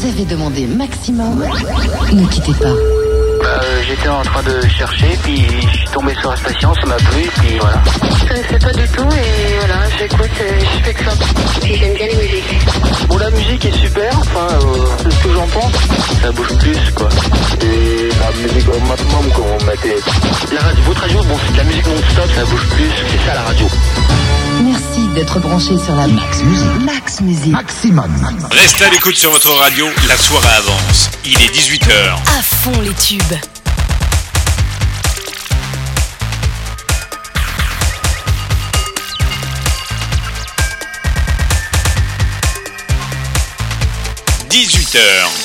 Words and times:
Vous 0.00 0.08
avez 0.08 0.24
demandé 0.24 0.66
maximum. 0.66 1.44
Ne 2.10 2.26
quittez 2.28 2.54
pas. 2.54 2.72
Bah, 3.42 3.60
euh, 3.62 3.82
j'étais 3.86 4.08
en 4.08 4.22
train 4.22 4.42
de 4.44 4.66
chercher, 4.66 5.08
puis 5.22 5.44
je 5.70 5.76
suis 5.76 5.88
tombé 5.88 6.14
sur 6.14 6.30
la 6.30 6.36
station, 6.36 6.72
ça 6.74 6.86
m'a 6.86 6.94
plu, 6.94 7.28
puis 7.38 7.58
voilà. 7.58 7.82
Je 8.18 8.28
connaissais 8.28 8.58
pas 8.58 8.72
du 8.72 8.88
tout 8.88 9.08
et 9.12 9.58
voilà, 9.58 9.90
j'écoute, 9.98 10.30
je 10.40 10.84
fais 10.84 10.94
que 10.94 11.04
ça. 11.04 11.10
Puis 11.60 11.76
j'aime 11.76 11.92
bien 11.92 12.06
les 12.06 12.16
musiques. 12.16 13.08
Bon, 13.08 13.18
la 13.18 13.30
musique 13.30 13.62
est 13.66 13.76
super, 13.76 14.10
enfin, 14.20 14.48
euh, 14.54 14.86
c'est 15.02 15.12
ce 15.12 15.22
que 15.22 15.32
j'en 15.34 15.46
pense. 15.48 15.72
Ça 16.22 16.32
bouge 16.32 16.54
plus, 16.60 16.90
quoi. 16.94 17.08
Et 17.60 18.08
la 18.08 18.48
musique 18.48 18.68
au 18.68 18.80
maximum, 18.88 19.30
comme 19.36 19.44
on 19.60 19.64
mettait. 19.66 20.00
La 20.50 20.60
radio, 20.62 20.82
votre 20.86 21.00
radio, 21.02 21.18
bon, 21.24 21.36
c'est 21.44 21.52
de 21.52 21.58
la 21.58 21.64
musique 21.64 21.86
non-stop, 21.86 22.30
ça 22.34 22.44
bouge 22.46 22.66
plus, 22.68 22.90
c'est 23.10 23.26
ça 23.28 23.34
la 23.34 23.42
radio. 23.42 23.66
Merci 24.62 25.08
d'être 25.14 25.38
branché 25.40 25.78
sur 25.78 25.94
la 25.94 26.06
Max 26.06 26.42
Musique. 26.42 26.80
Max 26.84 27.20
Musique. 27.20 27.52
Maximum. 27.52 28.10
Restez 28.50 28.84
à 28.84 28.90
l'écoute 28.90 29.16
sur 29.16 29.30
votre 29.30 29.50
radio, 29.52 29.86
la 30.06 30.16
soirée 30.16 30.54
avance. 30.56 31.10
Il 31.24 31.32
est 31.32 31.54
18h. 31.54 32.14
À 32.38 32.42
fond 32.42 32.80
les 32.82 32.92
tubes.– 32.94 33.22
18h. 44.50 45.39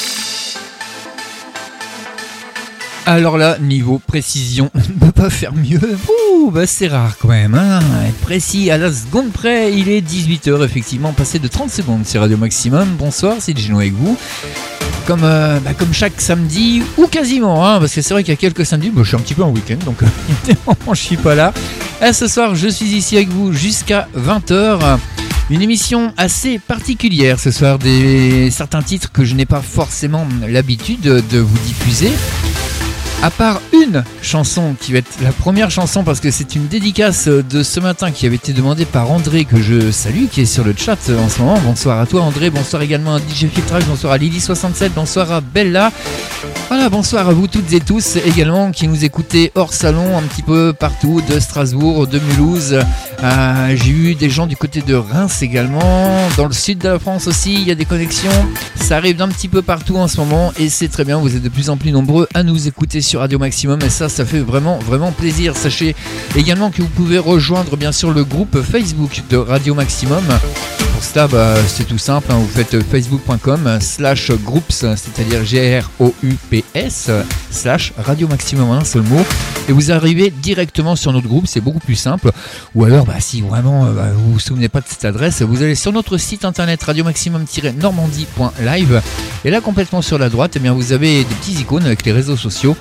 Alors 3.08 3.38
là, 3.38 3.58
niveau 3.59 4.00
précision, 4.00 4.72
on 4.76 4.80
ne 4.80 5.00
peut 5.00 5.12
pas 5.12 5.30
faire 5.30 5.54
mieux. 5.54 5.80
Ouh, 6.09 6.50
bah 6.50 6.66
c'est 6.66 6.88
rare 6.88 7.16
quand 7.20 7.28
même, 7.28 7.54
hein. 7.54 7.80
Être 8.08 8.18
précis 8.22 8.72
à 8.72 8.80
la 8.80 8.91
seconde 8.91 9.31
près, 9.31 9.72
il 9.73 9.90
est 9.90 10.02
18h 10.02 10.64
effectivement, 10.66 11.14
passé 11.14 11.38
de 11.38 11.48
30 11.48 11.70
secondes, 11.70 12.02
c'est 12.04 12.18
Radio 12.18 12.36
Maximum. 12.38 12.95
Bonsoir, 12.98 13.36
c'est 13.40 13.55
Gino 13.55 13.78
avec 13.78 13.94
vous. 13.94 14.18
Comme, 15.05 15.23
euh, 15.23 15.59
bah, 15.59 15.72
chaque 15.91 16.20
samedi, 16.20 16.81
ou 16.98 17.06
quasiment, 17.06 17.67
hein, 17.67 17.80
parce 17.80 17.94
que 17.94 18.02
c'est 18.02 18.14
vrai 18.16 18.23
qu'il 18.23 18.33
y 18.33 18.38
a 18.38 18.39
quelques 18.39 18.66
samedis, 18.66 18.89
bah, 18.89 19.02
je 19.03 19.09
suis 19.09 19.17
un 19.17 19.20
petit 19.20 19.36
peu 19.36 19.44
en 19.44 19.52
week-end, 19.52 19.78
donc 19.86 20.02
euh, 20.02 20.73
je 20.94 21.00
suis 21.00 21.17
pas 21.17 21.36
là. 21.36 21.53
Ce 22.11 22.28
soir, 22.28 22.56
je 22.56 22.67
suis 22.67 22.88
ici 22.88 23.17
avec 23.17 23.30
vous 23.30 23.53
jusqu'à 23.53 24.08
20h. 24.17 24.98
Une 25.52 25.61
émission 25.61 26.11
assez 26.17 26.58
particulière 26.58 27.39
ce 27.39 27.52
soir, 27.52 27.78
des 27.78 28.50
certains 28.50 28.81
titres 28.81 29.11
que 29.11 29.23
je 29.23 29.36
n'ai 29.36 29.45
pas 29.45 29.61
forcément 29.61 30.28
l'habitude 30.48 31.02
de 31.02 31.38
vous 31.38 31.58
diffuser. 31.59 32.09
À 33.23 33.31
part 33.31 33.59
une 33.73 34.03
chanson 34.21 34.75
qui 34.80 34.91
va 34.91 34.99
être 34.99 35.19
la 35.23 35.31
première 35.31 35.71
chanson 35.71 36.03
parce 36.03 36.19
que 36.19 36.30
c'est 36.30 36.55
une 36.55 36.67
dédicace 36.67 37.27
de 37.27 37.63
ce 37.63 37.80
matin 37.80 38.11
qui 38.11 38.27
avait 38.27 38.35
été 38.35 38.53
demandée 38.53 38.85
par 38.85 39.09
André 39.11 39.45
que 39.45 39.59
je 39.59 39.89
salue 39.89 40.25
qui 40.31 40.41
est 40.41 40.45
sur 40.45 40.63
le 40.63 40.75
chat 40.77 40.97
en 41.09 41.27
ce 41.27 41.39
moment. 41.41 41.59
Bonsoir 41.66 41.99
à 41.99 42.05
toi 42.05 42.21
André, 42.21 42.52
bonsoir 42.52 42.83
également 42.83 43.16
à 43.16 43.19
DJ 43.19 43.47
Filtrage, 43.52 43.86
bonsoir 43.86 44.13
à 44.13 44.17
Lily67, 44.19 44.91
bonsoir 44.95 45.31
à 45.31 45.41
Bella. 45.41 45.91
Voilà, 46.67 46.89
bonsoir 46.89 47.30
à 47.30 47.33
vous 47.33 47.47
toutes 47.47 47.71
et 47.73 47.80
tous 47.80 48.16
également 48.17 48.71
qui 48.71 48.88
nous 48.88 49.05
écoutez 49.05 49.52
hors 49.55 49.73
salon 49.73 50.17
un 50.17 50.23
petit 50.23 50.41
peu 50.41 50.73
partout 50.73 51.21
de 51.30 51.39
Strasbourg, 51.39 52.08
de 52.08 52.19
Mulhouse. 52.19 52.80
Euh, 53.23 53.75
J'ai 53.75 53.91
eu 53.91 54.16
des 54.16 54.31
gens 54.31 54.47
du 54.47 54.55
côté 54.58 54.81
de 54.81 54.95
Reims 54.95 55.43
également, 55.43 56.27
dans 56.38 56.47
le 56.47 56.53
sud 56.53 56.80
de 56.80 56.89
la 56.89 56.99
France 56.99 57.27
aussi, 57.27 57.53
il 57.53 57.67
y 57.67 57.71
a 57.71 57.75
des 57.75 57.86
connexions. 57.86 58.31
Ça 58.75 58.97
arrive 58.97 59.16
d'un 59.16 59.30
petit 59.30 59.47
peu 59.47 59.61
partout 59.61 59.97
en 59.97 60.08
ce 60.08 60.17
moment 60.17 60.53
et 60.59 60.69
c'est 60.69 60.88
très 60.88 61.05
bien, 61.05 61.17
vous 61.19 61.36
êtes 61.36 61.43
de 61.43 61.49
plus 61.49 61.69
en 61.69 61.77
plus 61.77 61.91
nombreux 61.91 62.27
à 62.33 62.41
nous 62.43 62.67
écouter 62.67 62.99
sur 63.06 63.20
Radio 63.20 63.39
Maximum 63.39 63.80
et 63.84 63.89
ça, 63.89 64.09
ça 64.09 64.25
fait 64.25 64.39
vraiment, 64.39 64.80
vraiment 64.80 65.11
plaisir. 65.11 65.56
Sachez 65.56 65.95
également 66.36 66.72
que 66.72 66.81
vous 66.81 66.88
pouvez 66.88 67.20
rejoindre 67.20 67.78
bien 67.78 67.92
sûr 67.92 68.11
le 68.11 68.23
groupe 68.23 68.61
Facebook 68.61 69.22
de 69.30 69.38
Radio 69.38 69.75
Maximum. 69.75 70.23
Pour 70.96 71.04
cela, 71.04 71.28
bah, 71.28 71.56
c'est 71.68 71.84
tout 71.84 71.98
simple, 71.98 72.32
hein. 72.32 72.38
vous 72.38 72.48
faites 72.48 72.82
facebook.com 72.82 73.80
slash 73.82 74.32
groups, 74.32 74.86
c'est-à-dire 74.96 75.44
G-R-O-U-P-S, 75.44 77.12
slash 77.52 77.92
Radio 77.98 78.30
Maximum, 78.30 78.72
un 78.72 78.86
seul 78.86 79.02
mot, 79.02 79.20
et 79.68 79.73
vous 79.73 79.92
arrivez 79.92 80.30
directement 80.30 80.95
sur 80.95 81.11
notre 81.11 81.28
groupe, 81.28 81.48
c'est 81.48 81.60
beaucoup 81.60 81.80
plus 81.80 81.95
simple. 81.95 82.32
Ou 82.76 82.86
alors, 82.86 83.05
bah, 83.05 83.20
si 83.20 83.42
vraiment 83.42 83.88
euh, 83.88 83.92
bah, 83.92 84.08
vous 84.16 84.32
vous 84.34 84.39
souvenez 84.39 84.70
pas 84.70 84.80
de 84.80 84.86
cette 84.88 85.04
adresse, 85.04 85.42
vous 85.42 85.64
allez 85.64 85.76
sur 85.76 85.92
notre 85.92 86.17
site 86.17 86.45
internet 86.45 86.82
radiomaximum-normandie.live, 86.82 89.02
et 89.44 89.50
là, 89.50 89.60
complètement 89.60 90.02
sur 90.02 90.17
la 90.17 90.30
droite, 90.30 90.54
eh 90.55 90.60
bien, 90.60 90.72
vous 90.72 90.94
avez 90.94 91.26
des 91.26 91.36
petits 91.36 91.60
icônes 91.60 91.86
avec 91.86 92.05
les 92.05 92.14
réseaux 92.14 92.38
sociaux. 92.38 92.78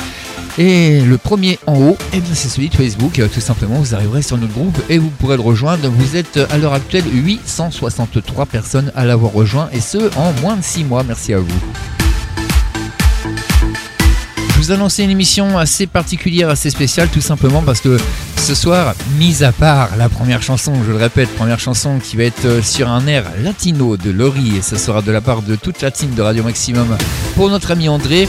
Et 0.57 1.01
le 1.01 1.19
premier 1.19 1.59
en 1.67 1.75
haut, 1.75 1.97
eh 2.13 2.21
bien, 2.21 2.35
c'est 2.35 2.49
celui 2.49 2.69
de 2.69 2.77
Facebook. 2.77 3.21
Tout 3.33 3.41
simplement, 3.41 3.75
vous 3.81 3.95
arriverez 3.95 4.23
sur 4.23 4.39
notre 4.39 4.53
groupe 4.53 4.79
et 4.89 4.99
vous 4.99 5.11
pourrez 5.11 5.37
le 5.37 5.43
rejoindre. 5.43 5.89
Vous 5.89 6.15
êtes 6.15 6.39
à 6.51 6.59
l'heure 6.59 6.75
actuelle 6.75 7.05
863 7.13 8.47
personnes 8.47 8.93
à 8.95 9.05
l'avoir 9.05 9.33
rejoint 9.33 9.69
et 9.73 9.81
ce 9.81 10.17
en 10.17 10.33
moins 10.41 10.57
de 10.57 10.63
6 10.63 10.85
mois. 10.85 11.03
Merci 11.03 11.35
à 11.35 11.41
vous. 11.41 11.49
Je 14.49 14.69
vous 14.69 14.71
annonce 14.71 14.99
une 14.99 15.11
émission 15.11 15.59
assez 15.59 15.89
particulière, 15.89 16.49
assez 16.49 16.71
spéciale, 16.71 17.09
tout 17.09 17.21
simplement 17.21 17.63
parce 17.63 17.81
que 17.81 17.99
ce 18.37 18.55
soir, 18.55 18.95
mis 19.19 19.43
à 19.43 19.51
part 19.51 19.97
la 19.97 20.09
première 20.09 20.41
chanson, 20.41 20.73
je 20.87 20.93
le 20.93 20.97
répète, 20.97 21.29
première 21.35 21.59
chanson 21.59 21.99
qui 21.99 22.17
va 22.17 22.23
être 22.23 22.65
sur 22.65 22.89
un 22.89 23.07
air 23.09 23.25
latino 23.43 23.97
de 23.97 24.11
Laurie, 24.11 24.57
et 24.57 24.63
ce 24.63 24.77
sera 24.77 25.03
de 25.03 25.11
la 25.11 25.21
part 25.21 25.43
de 25.43 25.57
toute 25.57 25.83
la 25.83 25.91
team 25.91 26.15
de 26.15 26.23
Radio 26.23 26.45
Maximum 26.45 26.97
pour 27.35 27.51
notre 27.51 27.73
ami 27.73 27.89
André. 27.89 28.29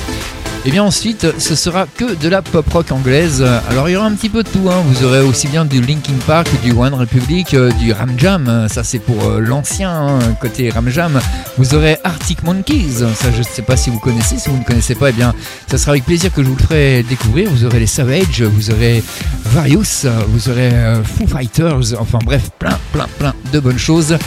Et 0.67 0.71
bien 0.71 0.83
ensuite, 0.83 1.27
ce 1.37 1.53
sera 1.53 1.85
que 1.85 2.15
de 2.15 2.27
la 2.27 2.41
pop 2.41 2.65
rock 2.73 2.91
anglaise. 2.91 3.45
Alors 3.69 3.87
il 3.87 3.91
y 3.91 3.95
aura 3.95 4.07
un 4.07 4.15
petit 4.15 4.29
peu 4.29 4.41
de 4.41 4.49
tout. 4.49 4.67
Hein. 4.67 4.81
Vous 4.87 5.05
aurez 5.05 5.19
aussi 5.19 5.47
bien 5.47 5.63
du 5.63 5.79
Linkin 5.79 6.15
Park, 6.25 6.49
du 6.63 6.71
One 6.71 6.95
Republic, 6.95 7.53
euh, 7.53 7.71
du 7.73 7.93
Ram 7.93 8.13
Jam. 8.17 8.67
Ça 8.67 8.83
c'est 8.83 8.97
pour 8.97 9.23
euh, 9.25 9.39
l'ancien 9.39 9.91
hein, 9.91 10.19
côté 10.41 10.71
Ram 10.71 10.89
Jam. 10.89 11.19
Vous 11.59 11.75
aurez 11.75 11.97
Arctic 12.03 12.41
Monkeys. 12.41 13.03
Ça 13.13 13.31
je 13.31 13.37
ne 13.37 13.43
sais 13.43 13.61
pas 13.61 13.77
si 13.77 13.91
vous 13.91 13.99
connaissez. 13.99 14.39
Si 14.39 14.49
vous 14.49 14.57
ne 14.57 14.63
connaissez 14.63 14.95
pas, 14.95 15.11
eh 15.11 15.13
bien 15.13 15.35
ça 15.67 15.77
sera 15.77 15.91
avec 15.91 16.03
plaisir 16.03 16.33
que 16.33 16.41
je 16.41 16.47
vous 16.47 16.55
le 16.55 16.63
ferai 16.63 17.03
découvrir. 17.03 17.47
Vous 17.51 17.63
aurez 17.65 17.79
les 17.79 17.85
Savage, 17.85 18.41
vous 18.41 18.71
aurez 18.71 19.03
Various, 19.45 20.07
vous 20.29 20.49
aurez 20.49 20.73
euh, 20.73 21.03
Foo 21.03 21.27
Fighters. 21.27 21.93
Enfin 21.99 22.17
bref, 22.25 22.49
plein, 22.57 22.77
plein, 22.91 23.05
plein 23.19 23.35
de 23.53 23.59
bonnes 23.59 23.77
choses. 23.77 24.17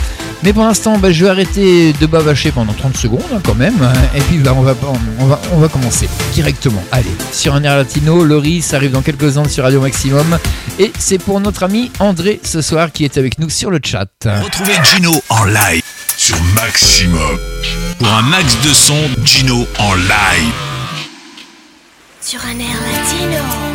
Mais 0.43 0.53
pour 0.53 0.63
l'instant, 0.63 0.97
bah, 0.97 1.11
je 1.11 1.25
vais 1.25 1.29
arrêter 1.29 1.93
de 1.93 2.05
bavacher 2.05 2.51
pendant 2.51 2.71
30 2.71 2.95
secondes 2.95 3.21
hein, 3.33 3.41
quand 3.43 3.55
même. 3.55 3.75
Et 4.15 4.21
puis 4.21 4.37
bah, 4.37 4.53
on, 4.55 4.61
va, 4.61 4.73
on, 5.19 5.25
va, 5.25 5.39
on 5.51 5.59
va 5.59 5.67
commencer 5.67 6.07
directement. 6.29 6.83
Allez, 6.91 7.11
sur 7.31 7.53
un 7.55 7.63
air 7.63 7.77
latino, 7.77 8.23
Laurie, 8.23 8.61
ça 8.61 8.77
arrive 8.77 8.91
dans 8.91 9.01
quelques 9.01 9.37
ans 9.37 9.47
sur 9.47 9.63
Radio 9.63 9.81
Maximum. 9.81 10.37
Et 10.79 10.91
c'est 10.97 11.17
pour 11.17 11.39
notre 11.39 11.63
ami 11.63 11.91
André 11.99 12.39
ce 12.43 12.61
soir 12.61 12.91
qui 12.91 13.03
est 13.05 13.17
avec 13.17 13.39
nous 13.39 13.49
sur 13.49 13.69
le 13.71 13.79
chat. 13.83 14.09
Retrouvez 14.25 14.75
Gino 14.83 15.11
en 15.29 15.45
live 15.45 15.83
sur 16.17 16.41
Maximum. 16.55 17.39
Pour 17.99 18.09
un 18.09 18.21
max 18.23 18.57
de 18.61 18.73
son, 18.73 18.99
Gino 19.23 19.65
en 19.77 19.93
live. 19.95 20.53
Sur 22.21 22.41
un 22.45 22.59
air 22.59 22.77
latino. 22.91 23.68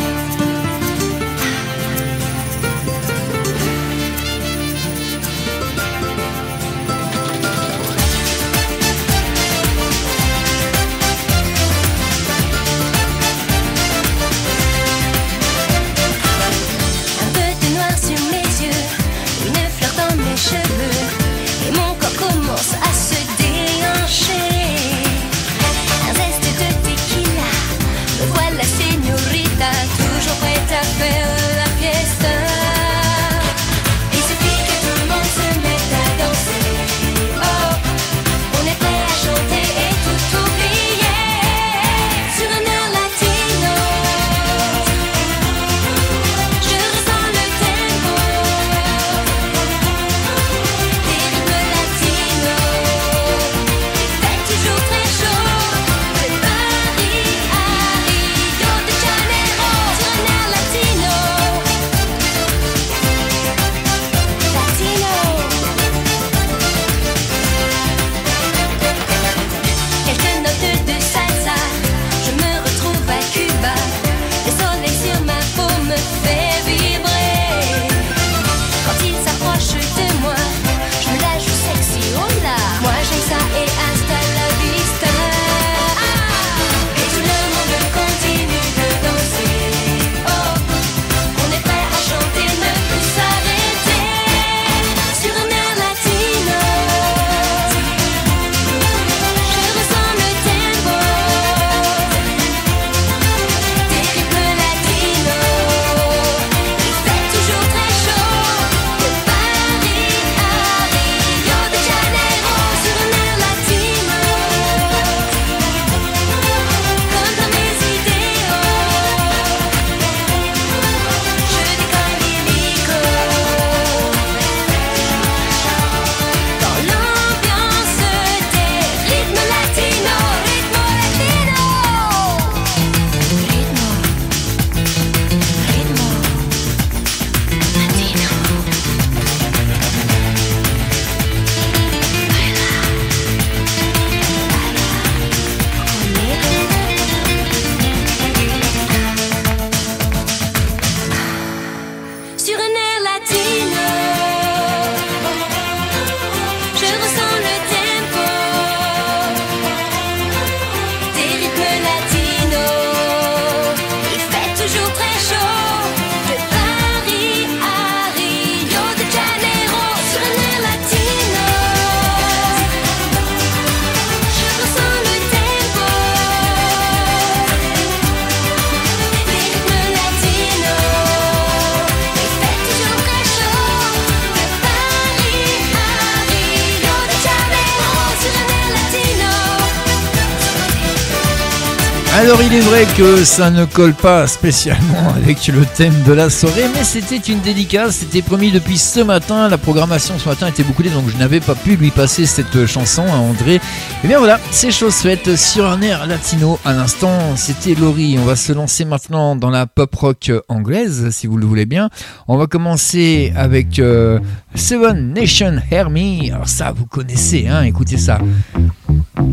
Alors 192.35 192.47
il 192.51 192.57
est 192.57 192.61
vrai 192.61 192.85
que 192.97 193.23
ça 193.23 193.49
ne 193.49 193.63
colle 193.63 193.93
pas 193.93 194.27
spécialement 194.27 195.07
avec 195.15 195.47
le 195.47 195.65
thème 195.65 195.93
de 196.05 196.11
la 196.11 196.29
soirée, 196.29 196.65
mais 196.73 196.83
c'était 196.83 197.31
une 197.31 197.39
dédicace, 197.39 197.95
c'était 197.95 198.21
promis 198.21 198.51
depuis 198.51 198.77
ce 198.77 198.99
matin, 198.99 199.47
la 199.47 199.57
programmation 199.57 200.19
ce 200.19 200.27
matin 200.27 200.47
était 200.47 200.63
bouclée 200.63 200.89
donc 200.89 201.05
je 201.07 201.15
n'avais 201.15 201.39
pas 201.39 201.55
pu 201.55 201.77
lui 201.77 201.91
passer 201.91 202.25
cette 202.25 202.65
chanson 202.65 203.03
à 203.03 203.15
André. 203.15 203.61
Et 204.03 204.07
bien 204.07 204.19
voilà, 204.19 204.37
c'est 204.51 204.71
chose 204.71 204.95
faite 204.95 205.37
sur 205.37 205.65
un 205.65 205.81
air 205.81 206.07
latino 206.07 206.59
à 206.65 206.73
l'instant, 206.73 207.37
c'était 207.37 207.73
Laurie. 207.73 208.17
On 208.19 208.25
va 208.25 208.35
se 208.35 208.51
lancer 208.51 208.83
maintenant 208.83 209.37
dans 209.37 209.49
la 209.49 209.65
pop 209.65 209.95
rock 209.95 210.29
anglaise 210.49 211.11
si 211.11 211.27
vous 211.27 211.37
le 211.37 211.45
voulez 211.45 211.65
bien. 211.65 211.89
On 212.27 212.35
va 212.35 212.47
commencer 212.47 213.31
avec 213.37 213.79
euh, 213.79 214.19
Seven 214.55 215.13
Nation 215.13 215.61
Hermie. 215.71 216.31
Alors 216.33 216.49
ça 216.49 216.73
vous 216.75 216.85
connaissez, 216.85 217.47
hein, 217.47 217.63
écoutez 217.63 217.97
ça. 217.97 218.19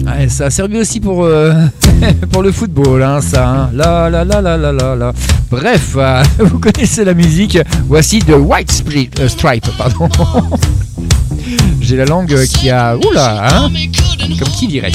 Ouais, 0.07 0.29
ça 0.29 0.47
a 0.47 0.51
servi 0.51 0.79
aussi 0.79 1.01
pour, 1.01 1.25
euh, 1.25 1.53
pour 2.31 2.43
le 2.43 2.53
football, 2.53 3.03
hein, 3.03 3.21
ça. 3.21 3.49
Hein. 3.49 3.71
La, 3.75 4.11
la, 4.11 4.25
la, 4.25 4.41
la, 4.41 4.57
la, 4.57 4.73
la. 4.73 5.13
Bref, 5.51 5.95
euh, 5.97 6.23
vous 6.39 6.59
connaissez 6.59 7.05
la 7.05 7.15
musique. 7.15 7.59
Voici 7.87 8.19
The 8.21 8.35
White 8.39 8.85
euh, 9.21 9.29
Stripe. 9.29 9.67
J'ai 11.81 11.97
la 11.97 12.05
langue 12.05 12.35
qui 12.47 12.71
a. 12.71 12.97
Oula, 12.97 13.49
hein 13.49 13.71
Comme 14.39 14.49
qui 14.49 14.67
dirait. 14.69 14.93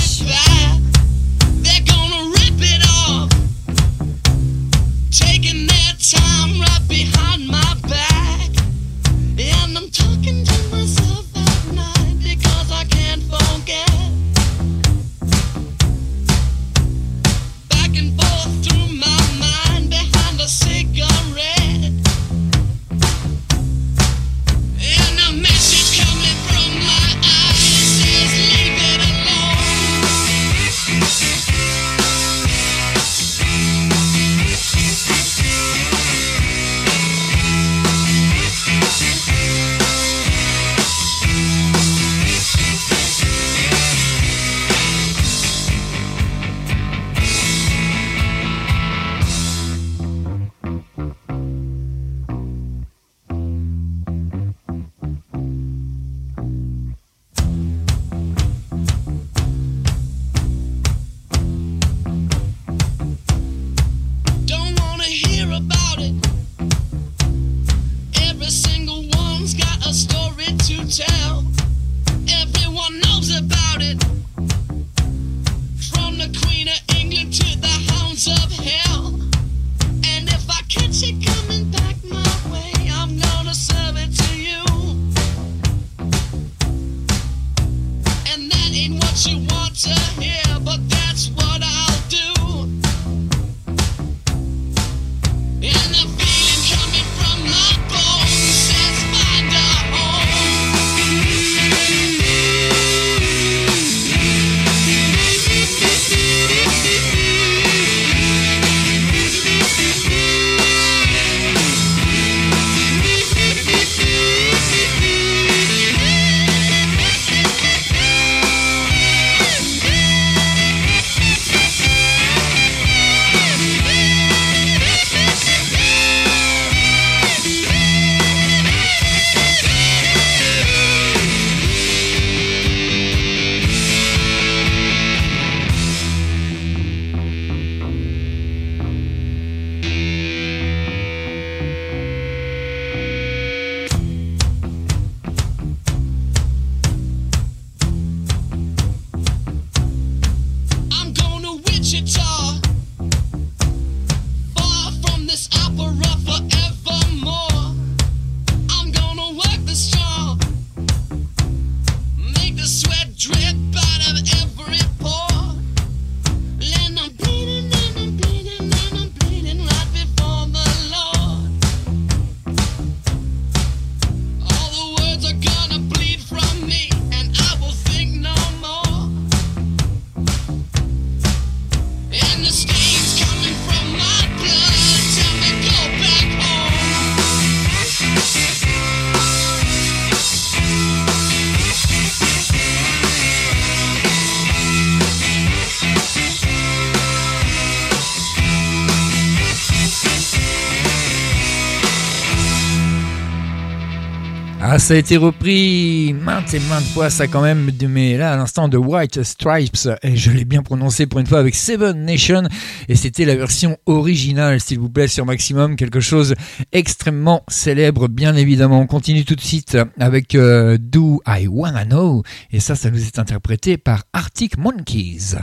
Ça 204.87 204.93
a 204.93 204.97
été 204.97 205.17
repris 205.17 206.13
maintes 206.13 206.53
et 206.53 206.61
maintes 206.61 206.85
fois, 206.85 207.09
ça 207.09 207.27
quand 207.27 207.41
même, 207.41 207.69
mais 207.89 208.15
là 208.15 208.31
à 208.31 208.37
l'instant 208.37 208.69
de 208.69 208.77
White 208.77 209.21
Stripes, 209.21 209.89
et 210.01 210.15
je 210.15 210.31
l'ai 210.31 210.45
bien 210.45 210.63
prononcé 210.63 211.07
pour 211.07 211.19
une 211.19 211.27
fois 211.27 211.39
avec 211.39 211.55
Seven 211.55 212.05
Nation, 212.05 212.43
et 212.87 212.95
c'était 212.95 213.25
la 213.25 213.35
version 213.35 213.75
originale, 213.85 214.61
s'il 214.61 214.79
vous 214.79 214.87
plaît, 214.87 215.09
sur 215.09 215.25
Maximum, 215.25 215.75
quelque 215.75 215.99
chose 215.99 216.35
extrêmement 216.71 217.43
célèbre, 217.49 218.07
bien 218.07 218.33
évidemment. 218.37 218.79
On 218.79 218.87
continue 218.87 219.25
tout 219.25 219.35
de 219.35 219.41
suite 219.41 219.77
avec 219.99 220.35
euh, 220.35 220.77
Do 220.79 221.21
I 221.27 221.47
Wanna 221.49 221.83
Know, 221.83 222.23
et 222.53 222.61
ça, 222.61 222.75
ça 222.75 222.89
nous 222.89 223.05
est 223.05 223.19
interprété 223.19 223.75
par 223.75 224.05
Arctic 224.13 224.57
Monkeys. 224.57 225.35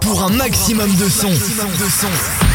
pour 0.00 0.24
un 0.24 0.30
maximum 0.30 0.90
de 0.96 1.08
son. 1.08 2.49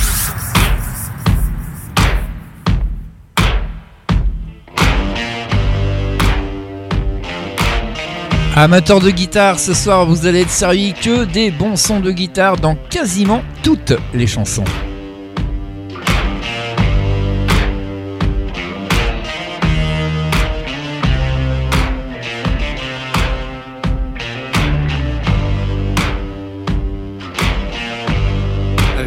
Amateurs 8.58 9.02
de 9.02 9.10
guitare, 9.10 9.60
ce 9.60 9.74
soir 9.74 10.06
vous 10.06 10.26
allez 10.26 10.44
être 10.44 10.50
servi 10.50 10.94
que 10.94 11.26
des 11.26 11.52
bons 11.52 11.76
sons 11.76 12.00
de 12.00 12.12
guitare 12.12 12.56
dans 12.56 12.76
quasiment 12.90 13.44
toutes 13.64 13.94
les 14.14 14.28
chansons. 14.28 14.64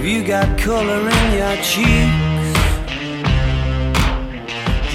Thank 0.01 0.27
got 0.27 0.59
color 0.59 1.09
in 1.09 1.39
your 1.39 1.57
cheeks? 1.63 2.28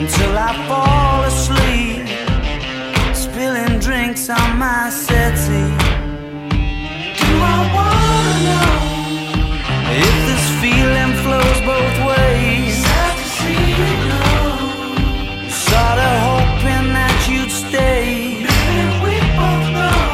until 0.00 0.34
I 0.34 0.52
fall 0.66 1.24
asleep, 1.32 2.08
spilling 3.14 3.78
drinks 3.80 4.30
on 4.30 4.56
my 4.56 4.88
settee. 4.88 5.76
Do 7.20 7.32
I 7.54 7.58
wanna 7.76 8.34
know 8.48 8.72
if 10.06 10.16
this 10.28 10.46
feeling 10.62 11.12
flows 11.22 11.60
both 11.72 11.96
ways? 12.10 12.72
Sad 12.86 13.14
to 13.20 13.26
see 13.36 13.64
you 13.80 13.92
go. 14.08 14.24
Sorta 15.68 16.10
hoping 16.28 16.86
that 16.98 17.18
you'd 17.28 17.52
stay. 17.52 18.40
Maybe 18.48 18.84
we 19.04 19.16
both 19.36 19.66
know 19.76 20.08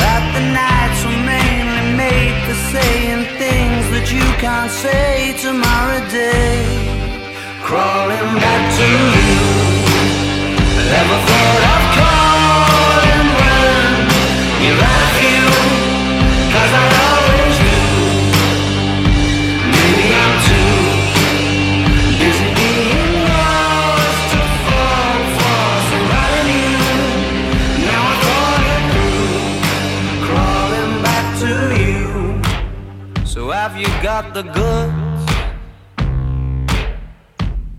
that 0.00 0.22
the 0.34 0.44
nights 0.62 1.00
were 1.06 1.22
mainly 1.34 1.86
made 2.02 2.36
for 2.46 2.58
saying 2.74 3.22
things 3.42 3.84
that 3.94 4.06
you 4.10 4.26
can't 4.42 4.72
say 4.72 5.36
tomorrow 5.38 6.02
day. 6.10 6.75
Crawling 7.66 8.34
back 8.38 8.62
to 8.78 8.86
you. 8.86 9.34
Never 10.86 11.18
thought 11.26 11.64
of 11.74 11.82
calling 11.98 13.26
when 13.40 13.90
you're 14.62 14.82
out 14.94 15.10
of 15.10 15.18
you. 15.26 15.42
Cause 16.54 16.72
I 16.78 16.86
always 17.10 17.56
do. 17.66 17.78
Maybe 19.74 20.06
I'm 20.22 20.34
too 20.46 20.78
busy 22.22 22.50
being 22.54 23.14
lost 23.34 24.22
to 24.30 24.40
fall 24.66 25.18
for 25.34 25.66
somebody 25.90 26.54
new. 26.54 26.86
Now 27.82 28.02
I 28.06 28.16
thought 28.26 28.62
it 28.74 28.82
through. 28.92 29.34
Crawling 30.28 30.94
back 31.02 31.26
to 31.42 31.52
you. 31.82 33.26
So 33.26 33.50
have 33.50 33.74
you 33.76 33.90
got 34.04 34.34
the 34.34 34.42
goods? 34.44 34.95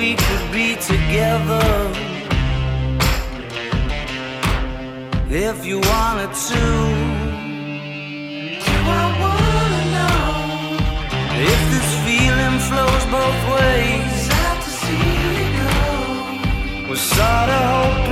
We 0.00 0.14
could 0.14 0.46
be 0.50 0.76
together 0.76 1.68
if 5.28 5.66
you 5.66 5.78
wanted 5.92 6.32
to. 6.48 6.62
Do 8.66 8.76
I 9.00 9.04
wanna 9.22 9.82
know 9.96 10.22
if 11.52 11.60
this 11.72 11.90
feeling 12.06 12.56
flows 12.68 13.04
both 13.16 13.40
ways? 13.56 14.12
Sad 14.28 14.56
to 14.64 14.70
see 14.82 15.08
you 15.26 15.44
go. 15.60 16.88
Was 16.88 17.02
sorta 17.02 17.60
hoping 17.74 18.09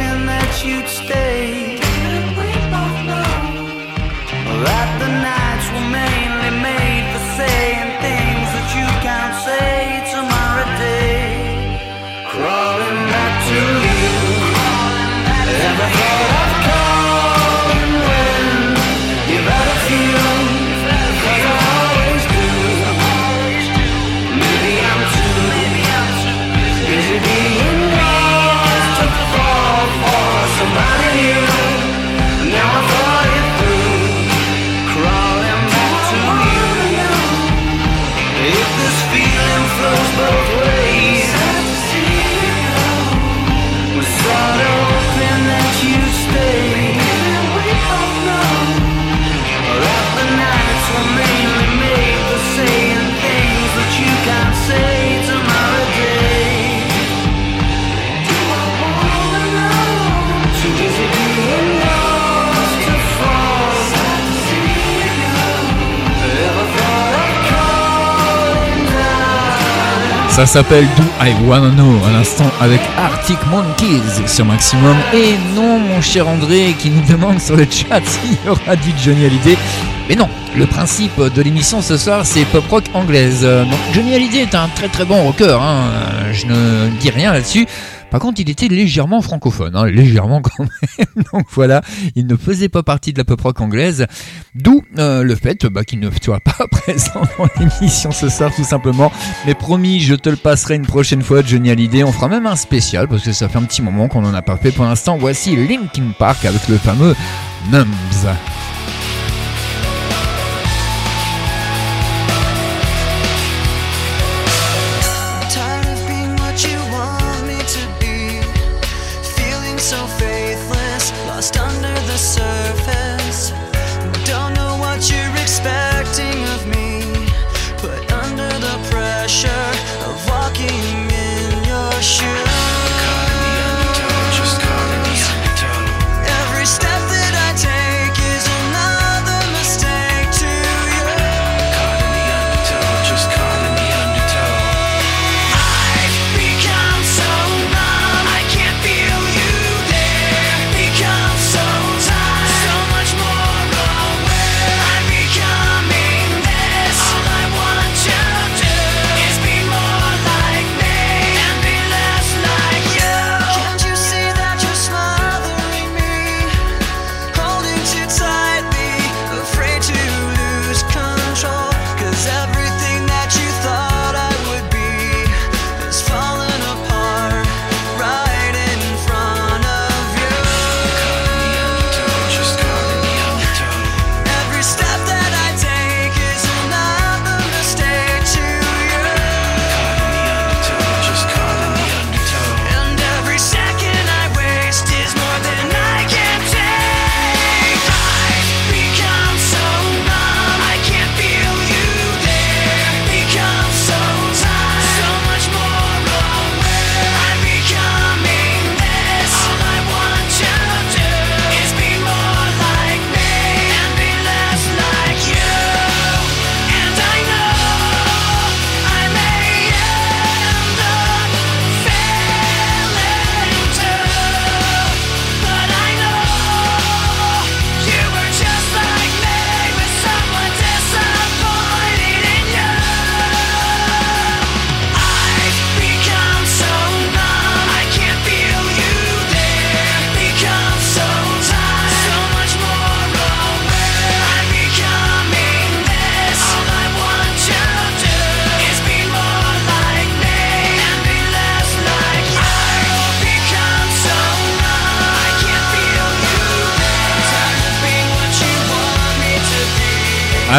Ça 70.39 70.47
s'appelle 70.47 70.87
Do 70.97 71.03
I 71.21 71.35
Wanna 71.49 71.71
Know 71.71 71.99
à 72.07 72.13
l'instant 72.13 72.49
avec 72.61 72.81
Arctic 72.97 73.39
Monkeys 73.51 74.29
sur 74.29 74.45
Maximum. 74.45 74.97
Et 75.13 75.35
non, 75.57 75.81
mon 75.81 76.01
cher 76.01 76.29
André 76.29 76.77
qui 76.79 76.91
nous 76.91 77.05
demande 77.05 77.41
sur 77.41 77.57
le 77.57 77.65
chat 77.65 78.01
s'il 78.05 78.35
y 78.47 78.49
aura 78.49 78.77
du 78.77 78.93
Johnny 78.97 79.27
Hallyday. 79.27 79.57
Mais 80.09 80.15
non, 80.15 80.29
le 80.57 80.65
principe 80.67 81.21
de 81.21 81.43
l'émission 81.43 81.83
ce 81.83 81.97
soir 81.97 82.25
c'est 82.25 82.45
pop 82.45 82.65
rock 82.71 82.85
anglaise. 82.95 83.43
Donc 83.43 83.81
Johnny 83.93 84.15
Hallyday 84.15 84.43
est 84.43 84.55
un 84.55 84.69
très 84.69 84.87
très 84.87 85.05
bon 85.05 85.25
rocker, 85.25 85.59
hein. 85.61 85.91
Je 86.31 86.47
ne 86.47 86.89
dis 87.01 87.11
rien 87.11 87.33
là-dessus. 87.33 87.67
Par 88.11 88.21
contre, 88.21 88.41
il 88.41 88.49
était 88.49 88.69
légèrement 88.69 89.21
francophone, 89.21 89.77
hein, 89.77 89.87
légèrement 89.87 90.41
quand 90.41 90.65
même. 90.65 91.25
Donc 91.33 91.47
voilà, 91.51 91.83
il 92.15 92.27
ne 92.27 92.37
faisait 92.37 92.69
pas 92.69 92.83
partie 92.83 93.13
de 93.13 93.19
la 93.19 93.25
pop 93.25 93.41
rock 93.41 93.61
anglaise. 93.61 94.07
D'où 94.55 94.83
euh, 94.99 95.23
le 95.23 95.35
fait 95.35 95.67
bah, 95.67 95.85
qu'il 95.85 96.01
ne 96.01 96.11
soit 96.23 96.41
pas 96.41 96.67
présent 96.71 97.23
dans 97.39 97.49
l'émission 97.59 98.11
ce 98.11 98.29
soir, 98.29 98.55
tout 98.55 98.65
simplement. 98.65 99.13
Mais 99.47 99.55
promis, 99.55 100.01
je 100.01 100.15
te 100.15 100.29
le 100.29 100.37
passerai 100.37 100.77
une 100.77 100.87
prochaine 100.87 101.23
fois, 101.23 101.43
Johnny 101.43 101.71
Hallyday. 101.71 102.05
On 102.05 102.13
fera 102.13 102.29
même 102.29 102.47
un 102.47 102.57
spécial 102.57 103.09
parce 103.09 103.25
que 103.25 103.33
ça 103.33 103.49
fait 103.49 103.59
un 103.59 103.65
petit 103.65 103.83
moment 103.83 104.09
qu'on 104.09 104.23
n'en 104.23 104.35
a 104.35 104.43
pas 104.43 104.57
fait 104.57 104.73
pour 104.73 104.85
l'instant. 104.85 105.17
Voici 105.19 105.57
Linkin 105.57 106.13
Park 106.19 106.45
avec 106.45 106.69
le 106.69 106.79
fameux 106.79 107.15
Numbs. 107.71 107.87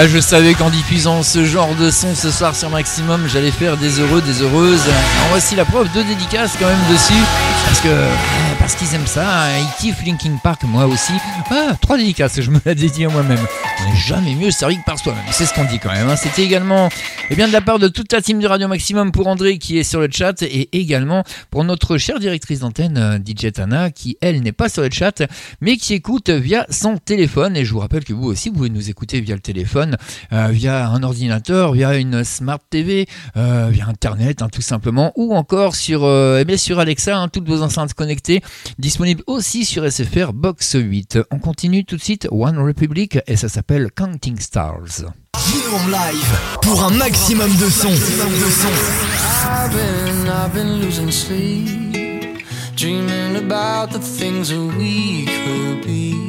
Ah, 0.02 0.08
je 0.08 0.18
savais 0.20 0.54
qu'en 0.54 0.70
diffusant 0.70 1.24
ce 1.24 1.44
genre 1.44 1.76
de 1.76 1.92
son 1.92 2.16
ce 2.16 2.32
soir 2.32 2.56
sur 2.56 2.70
Maximum, 2.70 3.28
j'allais 3.28 3.52
faire 3.52 3.76
des 3.76 4.00
heureux, 4.00 4.22
des 4.22 4.42
heureuses. 4.42 4.82
Alors 4.88 5.28
voici 5.32 5.58
la 5.58 5.66
preuve 5.66 5.92
de 5.92 6.02
dédicace 6.04 6.56
quand 6.58 6.68
même 6.68 6.80
dessus. 6.90 7.22
Parce 7.66 7.82
que, 7.82 7.90
euh, 7.90 8.10
parce 8.58 8.76
qu'ils 8.76 8.96
aiment 8.96 9.06
ça, 9.06 9.44
hein. 9.44 9.58
ils 9.60 9.82
kiffent 9.82 10.06
Linkin 10.06 10.38
Park, 10.42 10.64
moi 10.64 10.86
aussi. 10.86 11.12
Ah, 11.52 11.76
trois 11.82 11.98
dédicaces, 11.98 12.40
je 12.40 12.50
me 12.50 12.60
la 12.64 12.76
dédie 12.76 13.04
à 13.04 13.10
moi-même. 13.10 13.46
On 13.82 13.90
n'est 13.90 13.98
jamais 13.98 14.36
mieux 14.36 14.52
servi 14.52 14.78
que 14.78 14.86
par 14.86 14.98
soi-même, 14.98 15.22
c'est 15.32 15.46
ce 15.46 15.54
qu'on 15.54 15.66
dit 15.66 15.80
quand 15.80 15.92
même. 15.92 16.08
hein. 16.10 16.16
C'était 16.16 16.44
également, 16.44 16.88
eh 17.30 17.36
bien, 17.36 17.50
de 17.50 17.54
la 17.54 17.62
part 17.62 17.78
de 17.78 17.90
toute 17.90 18.14
la 18.14 18.22
team 18.22 18.40
de 18.40 18.48
Radio 18.48 18.70
Maximum 18.70 19.12
pour 19.12 19.28
André 19.28 19.58
qui 19.58 19.78
est 19.78 19.84
sur 19.84 20.00
le 20.00 20.08
chat 20.10 20.42
et 20.44 20.70
également 20.80 21.26
pour 21.52 21.66
notre 21.66 21.98
chère 21.98 22.20
directrice 22.20 22.60
d'antenne, 22.60 22.98
euh, 22.98 23.18
DJ 23.18 23.52
Tana, 23.52 23.92
qui 23.92 24.18
elle 24.22 24.42
n'est 24.42 24.54
pas 24.54 24.70
sur 24.70 24.82
le 24.82 24.90
chat, 24.92 25.24
mais 25.60 25.76
qui 25.76 25.94
écoute 25.94 26.30
via 26.30 26.66
son 26.70 26.96
téléphone. 26.98 27.58
Et 27.58 27.66
je 27.66 27.74
vous 27.74 27.80
rappelle 27.80 28.06
que 28.06 28.14
vous 28.14 28.28
aussi, 28.28 28.48
vous 28.48 28.56
pouvez 28.56 28.70
nous 28.70 28.90
écouter 28.90 29.20
via 29.20 29.36
le 29.36 29.42
téléphone, 29.42 29.89
euh, 30.34 30.48
via 30.52 30.90
un 30.90 31.04
ordinateur, 31.04 31.74
via 31.74 31.98
une 31.98 32.24
smart 32.24 32.60
TV, 32.70 33.08
euh, 33.38 33.70
via 33.72 33.88
Internet, 33.88 34.42
hein, 34.42 34.50
tout 34.52 34.62
simplement, 34.62 35.14
ou 35.16 35.36
encore 35.36 35.76
sur, 35.76 36.04
euh, 36.04 36.40
eh 36.42 36.46
bien, 36.46 36.58
sur 36.58 36.80
Alexa, 36.80 37.18
hein, 37.18 37.28
toutes 37.28 37.48
vos 37.48 37.62
enceintes 37.62 37.94
connectées, 37.94 38.42
disponibles 38.78 39.24
aussi 39.28 39.66
sur 39.66 39.90
SFR 39.90 40.34
Box 40.34 40.76
8. 40.80 41.20
On 41.32 41.40
continue 41.40 41.86
tout 41.86 41.98
de 41.98 42.02
suite 42.02 42.28
One 42.32 42.60
Republic 42.60 43.20
et 43.28 43.36
ça 43.36 43.50
s'appelle 43.50 43.90
Counting 43.92 44.40
Stars. 44.40 45.06
Gino 45.38 45.76
en 45.76 45.88
live 45.88 46.40
pour 46.62 46.84
un 46.84 46.92
maximum 46.92 47.50
de 47.58 47.70
son. 47.70 47.90
I've 47.90 49.72
been, 49.72 50.28
I've 50.28 50.54
been 50.54 50.82
losing 50.82 51.12
sleep, 51.12 52.44
dreaming 52.76 53.38
about 53.38 53.92
the 53.92 54.00
things 54.00 54.50
that 54.50 54.78
we 54.78 55.26
could 55.26 55.86
be. 55.86 56.29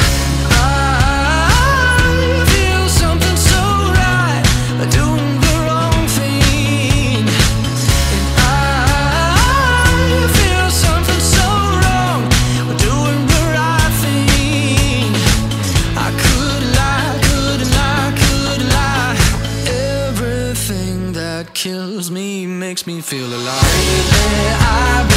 Makes 22.71 22.87
me 22.87 23.01
feel 23.01 23.25
alive. 23.25 23.63
Lately, 23.63 25.10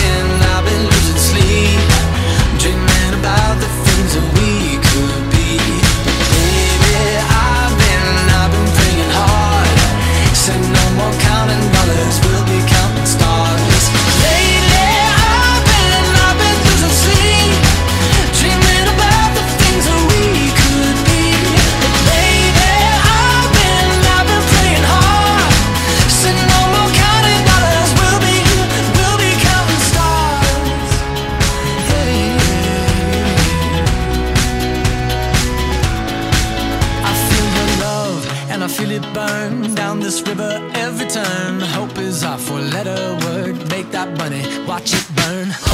watch 44.75 44.93
it 44.93 45.07
burn. 45.15 45.74